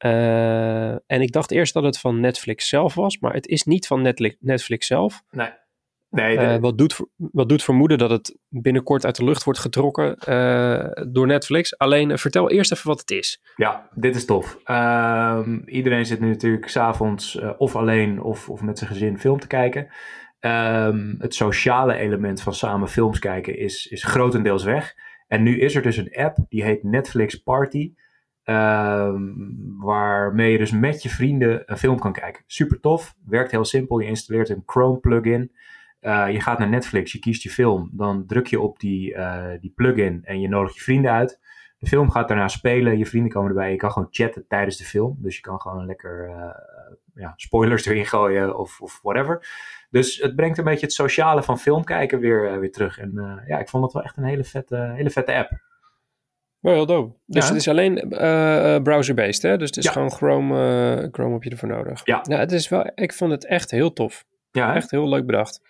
Uh, 0.06 0.92
en 0.92 1.22
ik 1.22 1.32
dacht 1.32 1.52
eerst 1.52 1.74
dat 1.74 1.84
het 1.84 2.00
van 2.00 2.20
Netflix 2.20 2.70
zelf 2.70 2.94
was, 2.94 3.20
maar 3.20 3.34
het 3.34 3.48
is 3.48 3.64
niet 3.64 3.88
van 3.88 4.02
Netflix, 4.02 4.36
Netflix 4.40 4.88
zelf. 4.88 5.24
Nee. 5.32 5.50
nee 6.10 6.38
de... 6.38 6.60
wat, 6.60 6.78
doet, 6.78 7.00
wat 7.16 7.50
doet 7.50 7.64
vermoeden 7.64 7.98
dat 7.98 8.10
het 8.10 8.38
binnenkort 8.50 9.06
uit 9.06 9.16
de 9.16 9.24
lucht 9.24 9.44
wordt 9.44 9.60
getrokken 9.60 10.18
door 11.14 11.28
Netflix. 11.28 11.78
Alleen 11.78 12.18
vertel 12.18 12.50
eerst 12.50 12.72
even 12.72 12.88
wat 12.88 13.00
het 13.00 13.12
is. 13.12 13.42
Ja, 13.56 13.90
dit 13.96 14.16
is 14.16 14.26
tof. 14.26 14.58
Ehm, 14.64 15.60
iedereen 15.66 16.06
zit 16.06 16.20
nu 16.20 16.28
natuurlijk 16.30 16.70
s'avonds 16.70 17.40
of 17.58 17.76
alleen 17.76 18.22
of, 18.22 18.50
of 18.50 18.62
met 18.62 18.78
zijn 18.78 18.90
gezin 18.90 19.20
film 19.20 19.40
te 19.40 19.48
kijken. 19.48 19.88
Um, 20.48 21.16
het 21.20 21.36
sociale 21.36 21.94
element 21.94 22.42
van 22.42 22.54
samen 22.54 22.88
films 22.88 23.20
kijken 23.20 23.58
is, 23.58 23.88
is 23.88 24.04
grotendeels 24.04 24.64
weg. 24.64 24.96
En 25.28 25.44
nu 25.44 25.60
is 25.60 25.76
er 25.76 25.82
dus 25.82 25.98
een 25.98 26.16
app, 26.16 26.38
die 26.50 26.64
heet 26.64 26.84
Netflix 26.84 27.36
Party. 27.36 27.94
Ehm, 28.44 29.22
waarmee 29.78 30.52
je 30.52 30.58
dus 30.58 30.72
met 30.72 31.04
je 31.04 31.10
vrienden 31.10 31.64
een 31.66 31.78
film 31.78 32.00
kan 32.00 32.14
kijken. 32.14 32.44
Super 32.46 32.80
tof, 32.80 33.16
werkt 33.26 33.52
heel 33.52 33.66
simpel. 33.66 34.00
Je 34.00 34.08
installeert 34.08 34.50
een 34.50 34.64
Chrome 34.66 35.00
plugin. 35.00 35.52
Uh, 36.02 36.32
je 36.32 36.42
gaat 36.42 36.60
naar 36.60 36.70
Netflix, 36.70 37.12
je 37.12 37.20
kiest 37.20 37.44
je 37.44 37.50
film. 37.50 37.90
Dan 37.94 38.26
druk 38.26 38.48
je 38.48 38.60
op 38.60 38.80
die, 38.80 39.14
uh, 39.14 39.46
die 39.60 39.72
plugin 39.76 40.22
en 40.24 40.40
je 40.40 40.48
nodigt 40.48 40.76
je 40.76 40.82
vrienden 40.82 41.12
uit. 41.12 41.40
De 41.78 41.88
film 41.88 42.12
gaat 42.12 42.28
daarna 42.28 42.48
spelen, 42.48 42.98
je 42.98 43.06
vrienden 43.06 43.32
komen 43.32 43.50
erbij. 43.50 43.72
Je 43.72 43.78
kan 43.78 43.92
gewoon 43.92 44.08
chatten 44.12 44.48
tijdens 44.48 44.78
de 44.78 44.84
film. 44.84 45.18
Dus 45.20 45.36
je 45.36 45.42
kan 45.42 45.62
gewoon 45.62 45.86
lekker 45.86 46.30
uh, 46.30 46.50
ja, 47.14 47.34
spoilers 47.36 47.86
erin 47.86 48.06
gooien 48.06 48.58
of, 48.58 48.82
of 48.82 49.00
whatever. 49.02 49.48
Dus 49.90 50.18
het 50.18 50.36
brengt 50.36 50.58
een 50.58 50.64
beetje 50.64 50.86
het 50.86 50.94
sociale 50.94 51.44
van 51.44 51.60
film 51.60 51.84
kijken 51.84 52.20
weer, 52.20 52.60
weer 52.60 52.72
terug. 52.72 53.00
En 53.00 53.44
ja, 53.48 53.60
ik 53.60 53.70
vond 53.70 53.84
het 53.84 53.94
wel 53.94 54.04
echt 54.04 54.18
een 54.18 54.24
hele 54.24 54.44
vette, 54.44 54.94
hele 54.96 55.10
vette 55.10 55.36
app. 55.36 55.50
Wel 56.60 56.74
heel 56.74 56.86
dope. 56.86 57.16
Dus 57.26 57.48
het 57.48 57.58
is 57.58 57.68
alleen 57.68 58.06
browser-based, 58.84 59.42
hè? 59.42 59.58
Dus 59.58 59.68
het 59.68 59.78
is 59.78 59.90
gewoon 59.90 60.12
Chrome, 60.12 61.10
Chrome 61.12 61.34
heb 61.34 61.44
je 61.44 61.50
ervoor 61.50 61.70
nodig. 61.70 62.02
Ja. 62.04 62.20
ja. 62.30 62.38
Het 62.38 62.52
is 62.52 62.70
wel, 62.70 62.92
ik 62.96 63.14
vond 63.14 63.32
het 63.32 63.46
echt 63.46 63.72
heel 63.72 63.94
tof. 63.94 64.26
Ja, 64.52 64.76
echt 64.76 64.92
heel 64.92 65.10
leuk 65.10 65.26
bedacht. 65.26 65.62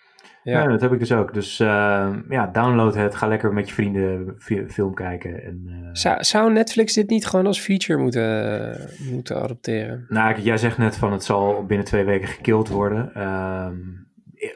Ja. 0.42 0.62
ja. 0.62 0.68
dat 0.68 0.80
heb 0.80 0.92
ik 0.92 0.98
dus 0.98 1.12
ook. 1.12 1.34
Dus 1.34 1.56
ja, 1.56 2.46
download 2.52 2.94
het. 2.94 3.14
Ga 3.14 3.26
lekker 3.26 3.52
met 3.52 3.68
je 3.68 3.74
vrienden 3.74 4.34
film 4.68 4.94
kijken. 4.94 5.44
En, 5.44 5.88
zou, 5.92 6.24
zou 6.24 6.52
Netflix 6.52 6.94
dit 6.94 7.10
niet 7.10 7.26
gewoon 7.26 7.46
als 7.46 7.60
feature 7.60 8.00
moeten, 8.00 8.90
moeten 9.10 9.42
adopteren? 9.42 10.06
Nou, 10.08 10.40
jij 10.40 10.56
zegt 10.56 10.78
net 10.78 10.96
van 10.96 11.12
het 11.12 11.24
zal 11.24 11.66
binnen 11.66 11.86
twee 11.86 12.04
weken 12.04 12.28
gekild 12.28 12.68
worden. 12.68 13.14
Ehm, 13.14 13.76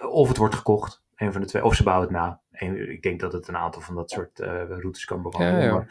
of 0.09 0.29
het 0.29 0.37
wordt 0.37 0.55
gekocht. 0.55 1.03
Een 1.16 1.33
van 1.33 1.40
de 1.40 1.47
twee. 1.47 1.64
Of 1.64 1.75
ze 1.75 1.83
bouwen 1.83 2.07
het 2.09 2.16
na. 2.16 2.40
En 2.51 2.90
ik 2.90 3.03
denk 3.03 3.21
dat 3.21 3.33
het 3.33 3.49
een 3.49 3.57
aantal 3.57 3.83
van 3.83 3.95
dat 3.95 4.11
soort 4.11 4.38
routes 4.68 5.05
kan 5.05 5.23
bewandelen. 5.23 5.64
Ja, 5.64 5.73
maar 5.73 5.87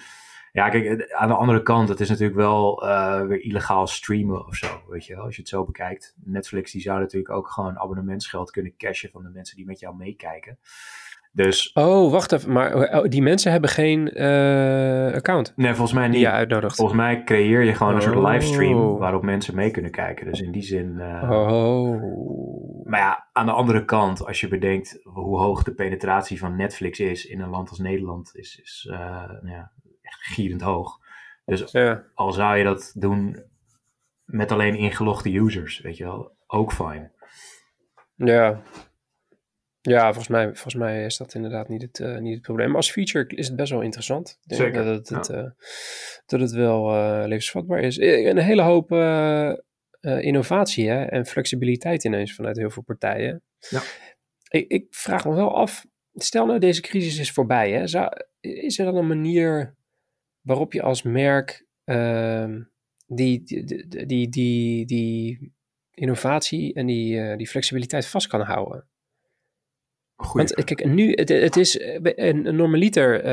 ja, 0.52 0.70
kijk, 0.70 1.12
aan 1.12 1.28
de 1.28 1.34
andere 1.34 1.62
kant, 1.62 1.90
het 1.90 2.00
is 2.00 2.10
natuurlijk 2.10 2.38
wel 2.38 2.84
uh, 2.86 3.22
weer 3.22 3.42
illegaal 3.42 3.88
streamen 3.88 4.46
of 4.46 4.56
zo, 4.56 4.68
weet 4.88 5.06
je 5.06 5.16
wel, 5.16 5.24
als 5.24 5.36
je 5.36 5.42
het 5.42 5.50
zo 5.50 5.66
bekijkt. 5.66 6.16
Netflix 6.24 6.72
die 6.72 6.82
zou 6.82 7.00
natuurlijk 7.00 7.34
ook 7.34 7.48
gewoon 7.48 7.80
abonnementsgeld 7.80 8.52
kunnen 8.52 8.76
cashen 8.78 9.10
van 9.10 9.24
de 9.24 9.30
mensen 9.30 9.56
die 9.56 9.66
met 9.66 9.80
jou 9.80 9.96
meekijken. 9.96 10.58
Dus... 11.34 11.72
Oh, 11.74 12.12
wacht 12.12 12.32
even, 12.32 12.52
maar 12.52 13.00
oh, 13.00 13.04
die 13.10 13.22
mensen 13.22 13.52
hebben 13.52 13.70
geen 13.70 14.22
uh, 14.22 15.14
account? 15.14 15.54
Nee, 15.56 15.74
volgens 15.74 15.94
mij 15.94 16.06
niet. 16.06 16.14
Die 16.14 16.26
je 16.26 16.32
uitnodigt. 16.32 16.76
Volgens 16.76 16.98
mij 16.98 17.24
creëer 17.24 17.64
je 17.64 17.74
gewoon 17.74 17.96
een 17.96 18.02
soort 18.02 18.28
livestream 18.28 18.98
waarop 18.98 19.24
mensen 19.24 19.56
mee 19.56 19.72
kunnen 19.72 19.92
kijken. 19.92 20.26
Dus 20.26 20.42
in 20.42 20.52
die 20.52 20.62
zin... 20.62 20.96
Uh... 20.98 21.32
Oh. 21.32 22.84
Maar 22.84 23.00
ja, 23.00 23.28
aan 23.34 23.46
de 23.46 23.52
andere 23.52 23.86
kant, 23.86 24.26
als 24.26 24.40
je 24.40 24.48
bedenkt 24.48 25.00
hoe 25.04 25.40
hoog 25.40 25.64
de 25.64 25.74
penetratie 25.74 26.40
van 26.40 26.56
Netflix 26.56 27.00
is 27.00 27.26
in 27.26 27.42
een 27.42 27.50
land 27.50 27.70
als 27.70 27.80
Nederland, 27.80 28.32
is, 28.34 28.60
is 28.64 28.88
nou 28.90 29.50
ja, 29.50 29.72
gierend 30.20 30.62
hoog. 30.62 31.00
Dus 31.46 31.72
ja. 31.72 32.04
al 32.14 32.32
zou 32.32 32.58
je 32.58 32.64
dat 32.64 32.92
doen 32.96 33.44
met 34.24 34.52
alleen 34.52 34.76
ingelogde 34.76 35.34
users, 35.34 35.80
weet 35.80 35.98
je 35.98 36.04
wel, 36.04 36.36
ook 36.48 36.74
fijn. 36.74 37.12
Ja. 38.16 38.62
Ja, 39.82 40.04
volgens 40.04 40.28
mij, 40.28 40.46
volgens 40.46 40.76
mij 40.76 41.06
is 41.06 41.18
dat 41.18 41.34
inderdaad 41.34 41.68
niet 41.70 41.82
het, 41.82 42.00
uh, 42.00 42.18
niet 42.18 42.34
het 42.34 42.42
probleem. 42.42 42.68
Maar 42.68 42.76
als 42.76 42.92
feature 42.92 43.36
is 43.36 43.48
het 43.48 43.56
best 43.56 43.72
wel 43.72 43.82
interessant. 43.82 44.30
Ik 44.30 44.50
denk 44.58 44.62
Zeker. 44.62 44.86
Dat 44.86 45.10
het, 45.10 45.30
uh, 45.30 45.50
dat 46.26 46.40
het 46.40 46.52
wel 46.52 46.96
uh, 46.96 47.24
levensvatbaar 47.26 47.80
is. 47.80 47.98
Een 47.98 48.38
hele 48.38 48.62
hoop 48.62 48.92
innovatie 50.02 50.90
hè, 50.90 51.04
en 51.04 51.26
flexibiliteit 51.26 52.04
ineens 52.04 52.34
vanuit 52.36 52.58
heel 52.58 52.70
veel 52.70 52.84
partijen. 52.84 53.44
Ja. 53.70 53.82
Ik, 54.50 54.68
ik 54.68 54.88
vraag 54.90 55.26
me 55.26 55.34
wel 55.34 55.56
af, 55.56 55.86
stel 56.14 56.46
nou 56.46 56.60
deze 56.60 56.82
crisis 56.82 57.20
is 57.20 57.32
voorbij. 57.32 57.72
Hè, 57.72 57.88
zou, 57.88 58.12
is 58.40 58.80
er 58.80 58.86
dan 58.86 58.96
een 58.96 59.08
manier 59.08 59.76
waarop 60.42 60.74
je 60.74 60.82
als 60.82 61.02
merk 61.02 61.66
uh, 61.86 62.56
die, 63.08 63.44
die, 63.44 63.88
die, 64.06 64.30
die, 64.30 64.86
die 64.86 65.54
innovatie 65.94 66.74
en 66.74 66.86
die, 66.86 67.16
uh, 67.16 67.38
die 67.38 67.48
flexibiliteit 67.48 68.08
vast 68.08 68.28
kan 68.28 68.42
houden. 68.42 68.88
Goeie. 70.16 70.48
Want 70.48 70.64
kijk, 70.64 70.86
nu, 70.86 71.12
het, 71.12 71.30
het 71.30 71.56
is 71.58 71.80
een, 71.80 72.48
een 72.48 72.56
normaliter 72.56 73.26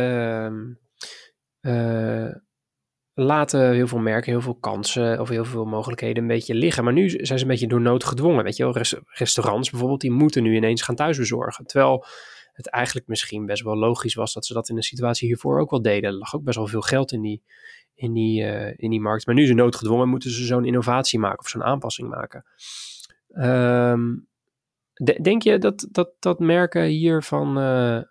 uh, 1.60 2.30
laten 3.14 3.72
heel 3.72 3.86
veel 3.86 3.98
merken 3.98 4.32
heel 4.32 4.40
veel 4.40 4.54
kansen 4.54 5.20
of 5.20 5.28
heel 5.28 5.44
veel 5.44 5.64
mogelijkheden 5.64 6.22
een 6.22 6.28
beetje 6.28 6.54
liggen. 6.54 6.84
Maar 6.84 6.92
nu 6.92 7.08
zijn 7.08 7.38
ze 7.38 7.44
een 7.44 7.50
beetje 7.50 7.66
door 7.66 7.80
nood 7.80 8.04
gedwongen. 8.04 8.44
Weet 8.44 8.56
je 8.56 8.62
wel, 8.62 8.82
restaurants 9.04 9.70
bijvoorbeeld, 9.70 10.00
die 10.00 10.10
moeten 10.10 10.42
nu 10.42 10.56
ineens 10.56 10.82
gaan 10.82 10.94
thuisbezorgen. 10.94 11.66
Terwijl 11.66 12.04
het 12.58 12.68
eigenlijk 12.68 13.06
misschien 13.06 13.46
best 13.46 13.62
wel 13.62 13.76
logisch 13.76 14.14
was 14.14 14.32
dat 14.32 14.46
ze 14.46 14.54
dat 14.54 14.68
in 14.68 14.74
de 14.74 14.82
situatie 14.82 15.26
hiervoor 15.26 15.60
ook 15.60 15.70
wel 15.70 15.82
deden. 15.82 16.10
Er 16.10 16.16
lag 16.16 16.34
ook 16.34 16.42
best 16.42 16.56
wel 16.56 16.66
veel 16.66 16.80
geld 16.80 17.12
in 17.12 17.20
die, 17.20 17.42
in 17.94 18.12
die, 18.12 18.42
uh, 18.42 18.72
in 18.76 18.90
die 18.90 19.00
markt. 19.00 19.26
Maar 19.26 19.34
nu 19.34 19.46
ze 19.46 19.54
noodgedwongen 19.54 20.08
moeten 20.08 20.30
ze 20.30 20.44
zo'n 20.44 20.64
innovatie 20.64 21.18
maken 21.18 21.38
of 21.38 21.48
zo'n 21.48 21.64
aanpassing 21.64 22.08
maken. 22.08 22.44
Um, 23.36 24.26
de, 24.94 25.18
denk 25.22 25.42
je 25.42 25.58
dat, 25.58 25.88
dat, 25.90 26.10
dat 26.18 26.38
merken 26.38 26.82
hiervan 26.82 27.58
uh, 27.58 28.02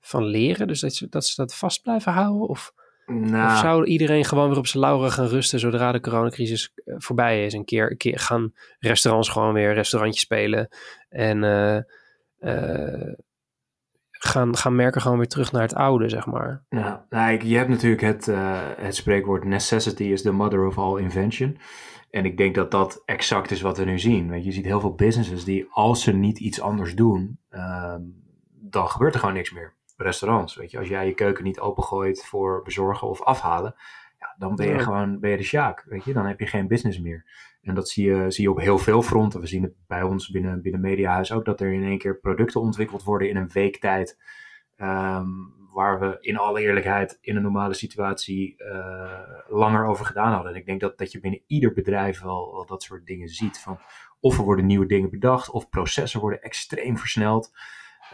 van 0.00 0.24
leren? 0.24 0.66
Dus 0.66 0.80
dat 0.80 0.94
ze, 0.94 1.08
dat 1.08 1.26
ze 1.26 1.34
dat 1.36 1.54
vast 1.54 1.82
blijven 1.82 2.12
houden? 2.12 2.48
Of, 2.48 2.72
nou. 3.06 3.52
of 3.52 3.58
zou 3.58 3.84
iedereen 3.84 4.24
gewoon 4.24 4.48
weer 4.48 4.58
op 4.58 4.66
zijn 4.66 4.82
lauren 4.82 5.12
gaan 5.12 5.26
rusten 5.26 5.60
zodra 5.60 5.92
de 5.92 6.00
coronacrisis 6.00 6.72
eh, 6.74 6.94
voorbij 6.98 7.44
is? 7.46 7.52
Een 7.52 7.64
keer, 7.64 7.90
een 7.90 7.96
keer 7.96 8.18
gaan 8.18 8.54
restaurants 8.78 9.28
gewoon 9.28 9.52
weer 9.52 9.74
restaurantjes 9.74 10.22
spelen 10.22 10.68
en... 11.08 11.42
Uh, 11.42 11.78
gaan, 14.26 14.56
gaan 14.56 14.74
merken 14.74 15.00
gewoon 15.00 15.18
weer 15.18 15.28
terug 15.28 15.52
naar 15.52 15.62
het 15.62 15.74
oude, 15.74 16.08
zeg 16.08 16.26
maar. 16.26 16.64
Nou, 16.68 16.98
nou 17.08 17.44
je 17.44 17.56
hebt 17.56 17.68
natuurlijk 17.68 18.02
het, 18.02 18.26
uh, 18.26 18.58
het 18.76 18.94
spreekwoord 18.94 19.44
necessity 19.44 20.04
is 20.04 20.22
the 20.22 20.32
mother 20.32 20.66
of 20.66 20.78
all 20.78 21.00
invention. 21.00 21.58
En 22.10 22.24
ik 22.24 22.36
denk 22.36 22.54
dat 22.54 22.70
dat 22.70 23.02
exact 23.04 23.50
is 23.50 23.60
wat 23.60 23.78
we 23.78 23.84
nu 23.84 23.98
zien. 23.98 24.30
Want 24.30 24.44
je 24.44 24.52
ziet 24.52 24.64
heel 24.64 24.80
veel 24.80 24.94
businesses 24.94 25.44
die 25.44 25.66
als 25.70 26.02
ze 26.02 26.12
niet 26.12 26.38
iets 26.38 26.60
anders 26.60 26.94
doen, 26.94 27.38
uh, 27.50 27.94
dan 28.52 28.88
gebeurt 28.88 29.14
er 29.14 29.20
gewoon 29.20 29.34
niks 29.34 29.52
meer. 29.52 29.74
Restaurants, 29.96 30.54
weet 30.54 30.70
je, 30.70 30.78
als 30.78 30.88
jij 30.88 31.06
je 31.06 31.14
keuken 31.14 31.44
niet 31.44 31.60
opengooit 31.60 32.24
voor 32.24 32.62
bezorgen 32.62 33.08
of 33.08 33.22
afhalen, 33.22 33.74
dan 34.38 34.54
ben 34.54 34.68
je 34.68 34.78
gewoon 34.78 35.20
ben 35.20 35.30
je 35.30 35.36
de 35.36 35.42
sjaak, 35.42 35.84
weet 35.88 36.04
je. 36.04 36.12
Dan 36.12 36.26
heb 36.26 36.40
je 36.40 36.46
geen 36.46 36.68
business 36.68 37.00
meer. 37.00 37.24
En 37.62 37.74
dat 37.74 37.88
zie 37.88 38.06
je, 38.06 38.30
zie 38.30 38.44
je 38.44 38.50
op 38.50 38.60
heel 38.60 38.78
veel 38.78 39.02
fronten. 39.02 39.40
We 39.40 39.46
zien 39.46 39.62
het 39.62 39.74
bij 39.86 40.02
ons 40.02 40.30
binnen, 40.30 40.62
binnen 40.62 40.80
Mediahuis 40.80 41.32
ook, 41.32 41.44
dat 41.44 41.60
er 41.60 41.72
in 41.72 41.84
één 41.84 41.98
keer 41.98 42.18
producten 42.18 42.60
ontwikkeld 42.60 43.02
worden 43.02 43.28
in 43.28 43.36
een 43.36 43.50
week 43.52 43.80
tijd. 43.80 44.18
Ehm, 44.76 45.28
waar 45.76 46.00
we 46.00 46.16
in 46.20 46.36
alle 46.36 46.60
eerlijkheid 46.60 47.18
in 47.20 47.36
een 47.36 47.42
normale 47.42 47.74
situatie 47.74 48.54
uh, 48.58 49.20
langer 49.48 49.86
over 49.86 50.06
gedaan 50.06 50.32
hadden. 50.32 50.52
En 50.52 50.58
ik 50.58 50.66
denk 50.66 50.80
dat, 50.80 50.98
dat 50.98 51.12
je 51.12 51.20
binnen 51.20 51.42
ieder 51.46 51.72
bedrijf 51.72 52.20
wel, 52.20 52.52
wel, 52.52 52.66
dat 52.66 52.82
soort 52.82 53.06
dingen 53.06 53.28
ziet. 53.28 53.58
Van 53.58 53.78
of 54.20 54.38
er 54.38 54.44
worden 54.44 54.66
nieuwe 54.66 54.86
dingen 54.86 55.10
bedacht, 55.10 55.50
of 55.50 55.68
processen 55.68 56.20
worden 56.20 56.42
extreem 56.42 56.98
versneld. 56.98 57.52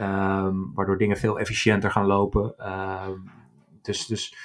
Um, 0.01 0.75
waardoor 0.75 0.99
dingen 0.99 1.17
veel 1.17 1.39
efficiënter 1.39 1.91
gaan 1.91 2.07
lopen. 2.07 2.71
Um, 2.71 3.31
dus, 3.83 4.07
dus 4.07 4.37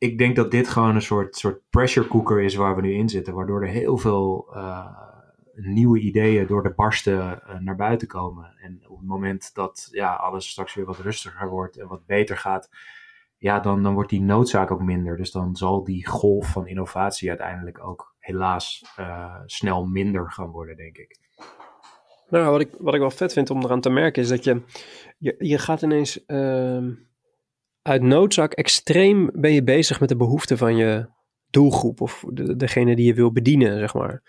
ik 0.00 0.18
denk 0.18 0.36
dat 0.36 0.50
dit 0.50 0.68
gewoon 0.68 0.94
een 0.94 1.02
soort, 1.02 1.36
soort 1.36 1.60
pressure 1.70 2.08
cooker 2.08 2.40
is 2.40 2.54
waar 2.54 2.76
we 2.76 2.82
nu 2.82 2.92
in 2.94 3.08
zitten. 3.08 3.34
Waardoor 3.34 3.62
er 3.62 3.68
heel 3.68 3.98
veel 3.98 4.46
uh, 4.54 4.86
nieuwe 5.54 5.98
ideeën 5.98 6.46
door 6.46 6.62
de 6.62 6.72
barsten 6.72 7.14
uh, 7.18 7.58
naar 7.58 7.76
buiten 7.76 8.08
komen. 8.08 8.54
En 8.62 8.80
op 8.88 8.98
het 8.98 9.06
moment 9.06 9.54
dat 9.54 9.88
ja, 9.90 10.14
alles 10.14 10.48
straks 10.48 10.74
weer 10.74 10.84
wat 10.84 10.98
rustiger 10.98 11.48
wordt 11.48 11.78
en 11.78 11.88
wat 11.88 12.06
beter 12.06 12.36
gaat. 12.36 12.70
Ja, 13.38 13.60
dan, 13.60 13.82
dan 13.82 13.94
wordt 13.94 14.10
die 14.10 14.20
noodzaak 14.20 14.70
ook 14.70 14.82
minder. 14.82 15.16
Dus 15.16 15.30
dan 15.30 15.56
zal 15.56 15.84
die 15.84 16.06
golf 16.06 16.52
van 16.52 16.66
innovatie 16.66 17.28
uiteindelijk 17.28 17.84
ook 17.84 18.14
helaas 18.18 18.84
uh, 18.98 19.34
snel 19.46 19.86
minder 19.86 20.32
gaan 20.32 20.50
worden, 20.50 20.76
denk 20.76 20.96
ik. 20.96 21.18
Nou, 22.28 22.50
wat 22.50 22.60
ik, 22.60 22.70
wat 22.78 22.94
ik 22.94 23.00
wel 23.00 23.10
vet 23.10 23.32
vind 23.32 23.50
om 23.50 23.64
eraan 23.64 23.80
te 23.80 23.90
merken 23.90 24.22
is 24.22 24.28
dat 24.28 24.44
je, 24.44 24.62
je, 25.18 25.34
je 25.38 25.58
gaat 25.58 25.82
ineens 25.82 26.24
ehm, 26.26 26.92
uit 27.82 28.02
noodzaak 28.02 28.52
extreem 28.52 29.30
ben 29.34 29.52
je 29.52 29.62
bezig 29.62 30.00
met 30.00 30.08
de 30.08 30.16
behoeften 30.16 30.58
van 30.58 30.76
je 30.76 31.08
doelgroep 31.50 32.00
of 32.00 32.24
de, 32.32 32.56
degene 32.56 32.96
die 32.96 33.06
je 33.06 33.14
wil 33.14 33.32
bedienen, 33.32 33.78
zeg 33.78 33.94
maar. 33.94 34.22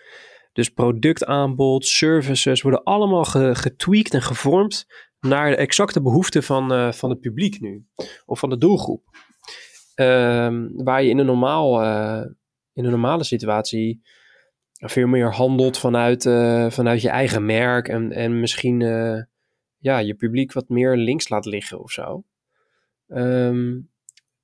Dus 0.52 0.68
productaanbod, 0.68 1.86
services 1.86 2.62
worden 2.62 2.82
allemaal 2.82 3.24
getweakt 3.54 4.14
en 4.14 4.22
gevormd 4.22 4.86
naar 5.20 5.50
de 5.50 5.56
exacte 5.56 6.02
behoeften 6.02 6.42
van, 6.42 6.72
uh, 6.72 6.92
van 6.92 7.10
het 7.10 7.20
publiek 7.20 7.60
nu, 7.60 7.86
of 8.26 8.38
van 8.38 8.50
de 8.50 8.58
doelgroep. 8.58 9.02
Um, 9.94 10.84
waar 10.84 11.02
je 11.02 11.10
in 11.10 11.18
een, 11.18 11.26
normaal, 11.26 11.82
uh, 11.82 12.24
in 12.72 12.84
een 12.84 12.90
normale 12.90 13.24
situatie 13.24 14.02
veel 14.72 15.06
meer 15.06 15.32
handelt 15.32 15.78
vanuit, 15.78 16.24
uh, 16.24 16.70
vanuit 16.70 17.02
je 17.02 17.08
eigen 17.08 17.46
merk 17.46 17.88
en, 17.88 18.12
en 18.12 18.40
misschien 18.40 18.80
ja, 19.78 19.98
je 19.98 20.14
publiek 20.14 20.52
wat 20.52 20.68
meer 20.68 20.96
links 20.96 21.28
laat 21.28 21.44
liggen 21.44 21.80
of 21.82 21.90
zo. 21.90 22.24
Um, 23.14 23.90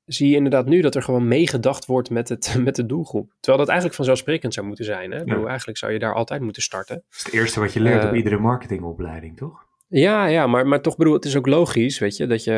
zie 0.04 0.28
je 0.28 0.37
inderdaad 0.37 0.66
nu 0.66 0.81
dat 0.81 0.94
er 0.94 1.02
gewoon 1.02 1.28
meegedacht 1.28 1.87
wordt 1.87 2.11
met, 2.11 2.28
het, 2.28 2.57
met 2.64 2.76
de 2.76 2.87
doelgroep. 2.87 3.31
Terwijl 3.31 3.59
dat 3.59 3.68
eigenlijk 3.68 3.96
vanzelfsprekend 3.96 4.54
zou 4.54 4.66
moeten 4.66 4.85
zijn. 4.85 5.11
Hè? 5.11 5.18
Ja. 5.18 5.24
Bedoel, 5.24 5.48
eigenlijk 5.48 5.78
zou 5.78 5.92
je 5.92 5.98
daar 5.98 6.14
altijd 6.14 6.42
moeten 6.42 6.62
starten. 6.62 6.94
Dat 6.94 7.18
is 7.18 7.24
het 7.24 7.33
eerste 7.33 7.61
wat 7.61 7.72
je 7.72 7.81
leert 7.81 8.02
uh, 8.02 8.09
op 8.09 8.14
iedere 8.14 8.38
marketingopleiding, 8.38 9.37
toch? 9.37 9.66
Ja, 9.90 10.27
ja 10.27 10.46
maar, 10.46 10.66
maar 10.66 10.83
toch 10.83 10.96
bedoel, 10.96 11.12
het 11.12 11.24
is 11.24 11.37
ook 11.37 11.46
logisch, 11.46 11.98
weet 11.98 12.16
je, 12.16 12.27
dat 12.27 12.44
je 12.44 12.53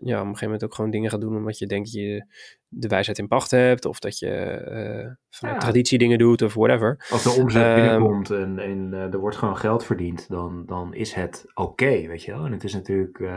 ja, 0.00 0.14
op 0.14 0.20
een 0.20 0.26
gegeven 0.26 0.44
moment 0.44 0.64
ook 0.64 0.74
gewoon 0.74 0.90
dingen 0.90 1.10
gaat 1.10 1.20
doen 1.20 1.36
omdat 1.36 1.58
je 1.58 1.66
denkt 1.66 1.92
dat 1.92 2.02
je 2.02 2.26
de 2.68 2.88
wijsheid 2.88 3.18
in 3.18 3.28
pacht 3.28 3.50
hebt, 3.50 3.84
of 3.84 3.98
dat 3.98 4.18
je 4.18 4.62
uh, 4.68 5.14
vanuit 5.30 5.60
traditie 5.60 5.98
dingen 5.98 6.18
doet, 6.18 6.42
of 6.42 6.54
whatever. 6.54 7.06
Als 7.10 7.22
de 7.22 7.30
omzet 7.30 7.66
um, 7.66 7.74
binnenkomt 7.74 8.30
en, 8.30 8.58
en 8.58 8.88
uh, 8.92 9.12
er 9.12 9.18
wordt 9.18 9.36
gewoon 9.36 9.56
geld 9.56 9.84
verdiend, 9.84 10.28
dan, 10.28 10.66
dan 10.66 10.94
is 10.94 11.12
het 11.12 11.44
oké, 11.54 12.06
weet 12.06 12.22
je 12.22 12.32
wel. 12.32 12.44
En 12.44 12.52
het 12.52 12.64
is 12.64 12.74
natuurlijk, 12.74 13.18
uh, 13.18 13.28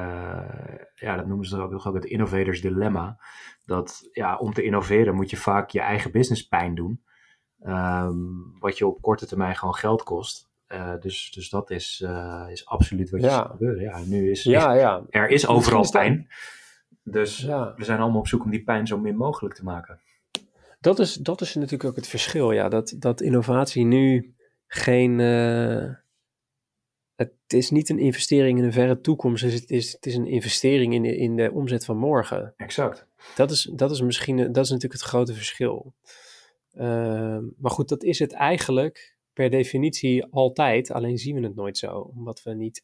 ja, 0.96 1.16
dat 1.16 1.28
noemen 1.28 1.46
ze 1.46 1.62
ook 1.62 1.72
nog 1.72 1.88
ook 1.88 1.96
het 1.96 2.06
innovators 2.06 2.62
dilemma, 2.62 3.20
dat 3.66 4.10
ja, 4.12 4.38
om 4.38 4.54
te 4.54 4.64
innoveren 4.64 5.16
moet 5.16 5.30
je 5.30 5.38
vaak 5.38 5.70
je 5.70 5.80
eigen 5.80 6.12
business 6.12 6.48
pijn 6.48 6.76
doen, 6.76 7.04
um, 7.66 8.56
wat 8.60 8.78
je 8.78 8.88
op 8.88 9.02
korte 9.02 9.28
termijn 9.28 9.56
gewoon 9.56 9.76
geld 9.76 10.04
kost. 10.04 10.50
Uh, 10.74 10.94
dus, 11.00 11.32
dus 11.32 11.50
dat 11.50 11.70
is, 11.70 12.02
uh, 12.04 12.46
is 12.50 12.66
absoluut 12.66 13.10
wat 13.10 13.22
je 13.22 13.28
ja. 13.28 13.42
ziet 13.42 13.52
gebeuren. 13.52 13.84
Ja, 13.84 14.00
nu 14.06 14.32
is, 14.32 14.44
ja, 14.44 14.74
ja. 14.74 15.04
er 15.10 15.30
is 15.30 15.48
overal 15.48 15.90
pijn. 15.90 16.28
Dus 17.04 17.38
ja. 17.38 17.74
we 17.76 17.84
zijn 17.84 18.00
allemaal 18.00 18.20
op 18.20 18.28
zoek 18.28 18.44
om 18.44 18.52
die 18.52 18.64
pijn 18.64 18.88
zo 18.88 18.98
min 18.98 19.16
mogelijk 19.16 19.56
te 19.56 19.64
maken. 19.64 20.00
Dat 20.80 21.00
is, 21.00 21.14
dat 21.14 21.42
is 21.42 21.56
natuurlijk 21.56 21.84
ook 21.84 21.96
het 21.96 22.08
verschil, 22.08 22.52
ja. 22.52 22.70
Dat, 22.70 22.96
dat 22.98 23.22
innovatie 23.22 23.86
nu 23.86 24.36
geen... 24.68 25.20
Uh, 25.20 25.94
het 27.16 27.34
is 27.48 27.70
niet 27.70 27.90
een 27.90 28.00
investering 28.00 28.58
in 28.58 28.64
een 28.64 28.74
verre 28.74 29.02
toekomst. 29.02 29.44
Het 29.44 29.70
is, 29.70 29.92
het 29.92 30.06
is 30.06 30.16
een 30.16 30.28
investering 30.28 30.94
in 30.94 31.02
de, 31.02 31.18
in 31.18 31.36
de 31.36 31.52
omzet 31.52 31.86
van 31.86 31.98
morgen. 31.98 32.54
Exact. 32.58 33.08
Dat 33.36 33.52
is, 33.52 33.70
dat 33.74 33.92
is 33.92 34.02
misschien... 34.02 34.38
Dat 34.38 34.64
is 34.64 34.70
natuurlijk 34.70 35.02
het 35.02 35.10
grote 35.10 35.34
verschil. 35.34 35.94
maar 37.58 37.72
goed, 37.72 37.90
dat 37.90 38.04
is 38.04 38.20
het 38.20 38.32
eigenlijk 38.32 39.20
per 39.34 39.50
definitie 39.50 40.26
altijd, 40.26 40.92
alleen 40.92 41.18
zien 41.18 41.36
we 41.36 41.42
het 41.42 41.56
nooit 41.56 41.78
zo, 41.78 42.00
omdat 42.00 42.44
we 42.44 42.54
niet 42.54 42.84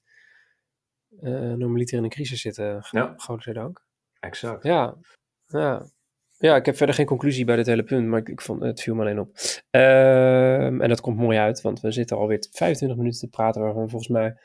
uh, 1.21 1.53
normaliter 1.53 1.97
in 1.97 2.03
een 2.03 2.09
crisis 2.09 2.41
zitten, 2.41 2.87
ja. 2.91 3.15
dank. 3.53 3.85
Exact. 4.19 4.63
Ja, 4.63 4.97
ja. 5.47 5.85
Ja, 6.39 6.55
ik 6.55 6.65
heb 6.65 6.75
verder 6.75 6.95
geen 6.95 7.05
conclusie 7.05 7.45
bij 7.45 7.55
dit 7.55 7.65
hele 7.65 7.83
punt, 7.83 8.07
maar 8.07 8.19
ik, 8.19 8.29
ik 8.29 8.41
vond, 8.41 8.61
het 8.61 8.81
viel 8.81 8.95
me 8.95 9.01
alleen 9.01 9.19
op. 9.19 9.31
Ehm, 9.69 10.81
en 10.81 10.89
dat 10.89 11.01
komt 11.01 11.17
mooi 11.17 11.37
uit, 11.37 11.61
want 11.61 11.79
we 11.79 11.91
zitten 11.91 12.17
alweer 12.17 12.47
25 12.51 12.97
minuten 12.97 13.19
te 13.19 13.27
praten, 13.27 13.61
waarvan 13.61 13.89
volgens 13.89 14.11
mij 14.11 14.37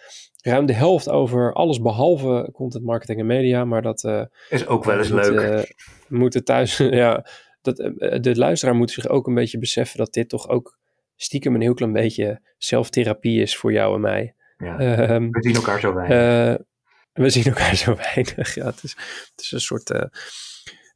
ruim 0.42 0.66
de 0.66 0.72
helft 0.72 1.08
over 1.08 1.52
alles 1.52 1.80
behalve 1.80 2.48
content 2.52 2.84
marketing 2.84 3.18
en 3.18 3.26
media, 3.26 3.64
maar 3.64 3.82
dat... 3.82 4.02
Uh, 4.02 4.24
is 4.48 4.66
ook 4.66 4.84
wel 4.84 4.98
eens 4.98 5.08
leuk. 5.08 5.50
Uh, 5.50 5.62
moeten 6.08 6.44
thuis, 6.44 6.76
ja, 7.02 7.26
dat, 7.60 7.76
de 8.20 8.32
luisteraar 8.34 8.74
moet 8.74 8.90
zich 8.90 9.08
ook 9.08 9.26
een 9.26 9.34
beetje 9.34 9.58
beseffen 9.58 9.98
dat 9.98 10.12
dit 10.12 10.28
toch 10.28 10.48
ook 10.48 10.78
stiekem 11.22 11.54
een 11.54 11.60
heel 11.60 11.74
klein 11.74 11.92
beetje 11.92 12.40
zelftherapie 12.58 13.40
is 13.40 13.56
voor 13.56 13.72
jou 13.72 13.94
en 13.94 14.00
mij. 14.00 14.34
Ja, 14.56 14.78
ehm, 14.78 15.30
we 15.30 15.42
zien 15.42 15.54
elkaar 15.54 15.80
zo 15.80 15.94
weinig. 15.94 16.58
Uh, 16.58 16.66
we 17.12 17.30
zien 17.30 17.44
elkaar 17.44 17.76
zo 17.76 17.96
weinig. 17.96 18.54
Ja, 18.54 18.64
het 18.64 18.82
is, 18.82 18.96
het 19.30 19.40
is 19.40 19.52
een 19.52 19.60
soort 19.60 19.90
uh, 19.90 20.02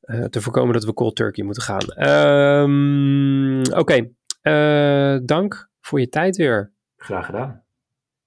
uh, 0.02 0.24
te 0.24 0.40
voorkomen 0.40 0.72
dat 0.72 0.84
we 0.84 0.94
cold 0.94 1.16
turkey 1.16 1.44
moeten 1.44 1.62
gaan. 1.62 2.08
Um, 2.08 3.60
Oké, 3.60 4.12
okay. 4.42 5.20
dank 5.24 5.70
voor 5.80 6.00
je 6.00 6.08
tijd 6.08 6.36
weer. 6.36 6.72
Graag 6.96 7.26
gedaan. 7.26 7.64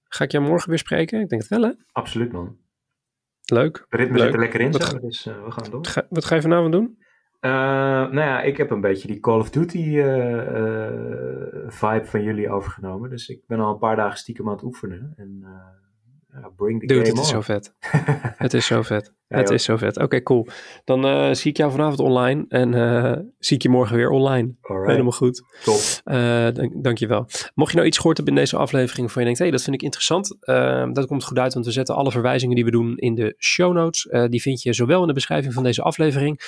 Ga 0.04 0.24
ik 0.24 0.32
jou 0.32 0.44
morgen 0.44 0.68
weer 0.68 0.78
spreken? 0.78 1.20
Ik 1.20 1.28
denk 1.28 1.42
het 1.42 1.50
wel, 1.50 1.62
hè? 1.62 1.72
Absoluut, 1.92 2.32
man. 2.32 2.58
Leuk. 3.44 3.86
Het 3.88 4.00
ritme 4.00 4.18
zit 4.18 4.32
er 4.32 4.38
lekker 4.38 4.60
in, 4.60 4.70
wat, 4.70 4.98
dus 5.00 5.24
we 5.24 5.50
gaan 5.50 5.70
door. 5.70 6.06
wat 6.08 6.24
ga 6.24 6.34
je 6.34 6.40
vanavond 6.40 6.72
doen? 6.72 6.98
Uh, 7.40 7.50
nou 7.50 8.20
ja, 8.20 8.42
ik 8.42 8.56
heb 8.56 8.70
een 8.70 8.80
beetje 8.80 9.08
die 9.08 9.20
Call 9.20 9.38
of 9.38 9.50
Duty 9.50 9.78
uh, 9.78 10.04
vibe 11.66 12.04
van 12.04 12.22
jullie 12.22 12.50
overgenomen. 12.50 13.10
Dus 13.10 13.28
ik 13.28 13.46
ben 13.46 13.60
al 13.60 13.72
een 13.72 13.78
paar 13.78 13.96
dagen 13.96 14.18
stiekem 14.18 14.46
aan 14.46 14.52
het 14.52 14.62
oefenen. 14.62 15.12
En 15.16 15.44
ja, 16.32 16.50
bring 16.56 16.80
the 16.80 16.86
Dude, 16.86 17.06
game 17.06 17.16
het 17.18 17.24
is 17.24 17.28
zo 17.28 17.40
vet. 17.40 17.72
het 18.36 18.54
is 18.54 18.66
zo 18.66 18.82
vet. 18.82 19.12
het 19.28 19.50
is 19.50 19.64
zo 19.64 19.76
vet. 19.76 19.98
Oké, 19.98 20.22
cool. 20.22 20.46
Dan 20.84 21.06
uh, 21.06 21.32
zie 21.32 21.50
ik 21.50 21.56
jou 21.56 21.70
vanavond 21.70 22.00
online 22.00 22.44
en 22.48 22.72
uh, 22.72 23.12
zie 23.38 23.56
ik 23.56 23.62
je 23.62 23.68
morgen 23.68 23.96
weer 23.96 24.10
online. 24.10 24.54
Alright. 24.60 24.90
Helemaal 24.90 25.12
goed. 25.12 25.42
Top. 25.64 25.80
Uh, 26.04 26.14
dank, 26.54 26.72
dankjewel. 26.84 27.26
Mocht 27.54 27.70
je 27.70 27.76
nou 27.76 27.88
iets 27.88 27.96
gehoord 27.96 28.16
hebben 28.16 28.34
in 28.34 28.40
deze 28.40 28.56
aflevering 28.56 29.00
waarvan 29.00 29.22
je 29.22 29.28
denkt, 29.28 29.38
hé, 29.38 29.44
hey, 29.44 29.54
dat 29.54 29.64
vind 29.64 29.76
ik 29.76 29.82
interessant. 29.82 30.36
dat 30.94 31.06
komt 31.06 31.24
goed 31.24 31.38
uit, 31.38 31.54
want 31.54 31.66
we 31.66 31.72
zetten 31.72 31.94
alle 31.94 32.10
verwijzingen 32.10 32.54
die 32.54 32.64
we 32.64 32.70
doen 32.70 32.96
in 32.96 33.14
de 33.14 33.34
show 33.38 33.72
notes. 33.72 34.08
die 34.30 34.42
vind 34.42 34.62
je 34.62 34.72
zowel 34.72 35.00
in 35.00 35.06
de 35.06 35.12
beschrijving 35.12 35.54
van 35.54 35.62
deze 35.62 35.82
aflevering, 35.82 36.40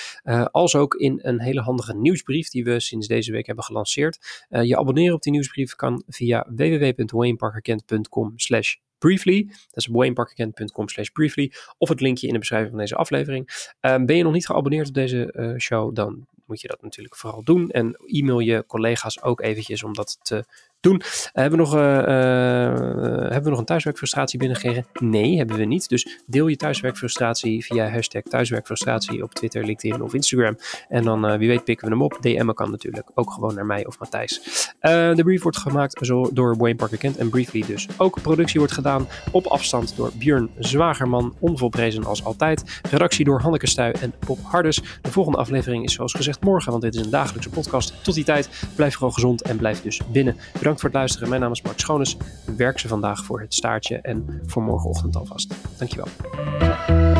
als 0.51 0.77
ook 0.77 0.95
in 0.95 1.19
een 1.23 1.41
hele 1.41 1.61
handige 1.61 1.97
nieuwsbrief 1.97 2.49
die 2.49 2.65
we 2.65 2.81
sinds 2.81 3.07
deze 3.07 3.33
week 3.33 3.47
hebben 3.47 3.65
gelanceerd. 3.65 4.47
je 4.49 4.77
abonneren 4.77 5.15
op 5.15 5.23
die 5.23 5.33
nieuwsbrief 5.33 5.75
kan 5.75 6.03
via 6.07 6.47
www.wayneparkerkent.com 6.49 8.33
slash 8.37 8.75
briefly. 9.03 9.45
Dat 9.47 9.77
is 9.77 9.87
wayneparkerkent.com 9.87 10.89
slash 10.89 11.09
briefly. 11.09 11.53
Of 11.79 11.89
het 11.89 12.01
linkje 12.01 12.27
in 12.27 12.33
de 12.33 12.39
beschrijving 12.39 12.71
van 12.71 12.81
deze 12.81 12.95
aflevering. 12.95 13.71
Um, 13.81 14.07
ben 14.07 14.17
je 14.17 14.23
nog 14.23 14.33
niet 14.33 14.47
geabonneerd 14.47 14.89
op 14.89 14.95
deze 14.95 15.35
uh, 15.37 15.59
show, 15.59 15.95
dan 15.95 16.27
moet 16.53 16.61
je 16.61 16.69
dat 16.69 16.83
natuurlijk 16.83 17.17
vooral 17.17 17.43
doen. 17.43 17.71
En 17.71 17.97
e-mail 18.07 18.39
je 18.39 18.65
collega's 18.67 19.23
ook 19.23 19.41
eventjes 19.41 19.83
om 19.83 19.95
dat 19.95 20.19
te 20.23 20.45
doen. 20.83 20.95
Uh, 20.95 21.03
hebben, 21.33 21.59
we 21.59 21.65
nog, 21.65 21.75
uh, 21.75 21.81
hebben 21.81 23.43
we 23.43 23.51
nog 23.51 23.59
een 23.59 23.65
thuiswerkfrustratie 23.65 24.39
binnengekregen? 24.39 24.87
Nee, 25.01 25.37
hebben 25.37 25.57
we 25.57 25.65
niet. 25.65 25.89
Dus 25.89 26.23
deel 26.27 26.47
je 26.47 26.57
thuiswerkfrustratie 26.57 27.65
via 27.65 27.89
hashtag 27.89 28.23
thuiswerkfrustratie 28.23 29.23
op 29.23 29.35
Twitter, 29.35 29.65
LinkedIn 29.65 30.03
of 30.03 30.15
Instagram. 30.15 30.57
En 30.89 31.05
dan 31.05 31.39
wie 31.39 31.49
weet 31.49 31.65
pikken 31.65 31.89
we 31.89 31.93
hem 31.93 32.03
op. 32.03 32.19
DM'en 32.21 32.55
kan 32.55 32.71
natuurlijk 32.71 33.11
ook 33.15 33.33
gewoon 33.33 33.55
naar 33.55 33.67
mij 33.67 33.87
of 33.87 33.99
Matthijs. 33.99 34.41
de 34.81 35.21
brief 35.25 35.43
wordt 35.43 35.59
gemaakt 35.59 36.09
door 36.33 36.57
Wayne 36.57 36.77
Parker 36.77 36.99
Kent 36.99 37.17
en 37.17 37.31
Briefly 37.31 37.65
dus 37.67 37.89
ook. 37.97 38.23
Productie 38.23 38.59
wordt 38.59 38.75
gedaan 38.75 39.07
op 39.31 39.47
afstand 39.47 39.97
door 39.97 40.11
Björn 40.19 40.51
Zwagerman, 40.59 41.35
onvolprezen 41.39 42.05
als 42.05 42.25
altijd. 42.25 42.81
Redactie 42.91 43.25
door 43.25 43.41
Hanneke 43.41 43.67
Stuy 43.67 43.91
en 44.01 44.13
Bob 44.27 44.39
Hardes. 44.43 44.83
De 45.03 45.11
volgende 45.11 45.39
aflevering 45.39 45.85
is 45.85 45.93
zoals 45.93 46.13
gezegd 46.13 46.42
morgen, 46.45 46.71
want 46.71 46.83
dit 46.83 46.95
is 46.95 47.05
een 47.05 47.11
dagelijkse 47.11 47.51
podcast. 47.51 48.05
Tot 48.05 48.15
die 48.15 48.25
tijd, 48.25 48.49
blijf 48.75 48.95
gewoon 48.95 49.13
gezond 49.13 49.43
en 49.43 49.57
blijf 49.57 49.83
dus 49.83 50.01
binnen. 50.11 50.37
Bedankt 50.59 50.81
voor 50.81 50.89
het 50.89 50.99
luisteren. 50.99 51.29
Mijn 51.29 51.41
naam 51.41 51.53
is 51.53 51.63
Mark 51.63 51.81
Schoones. 51.81 52.17
Werk 52.57 52.79
ze 52.79 52.89
vandaag 52.89 53.25
voor 53.25 53.41
het 53.41 53.55
staartje 53.55 53.97
en 53.97 54.41
voor 54.47 54.63
morgenochtend 54.63 55.17
alvast. 55.17 55.55
Dankjewel. 55.79 57.12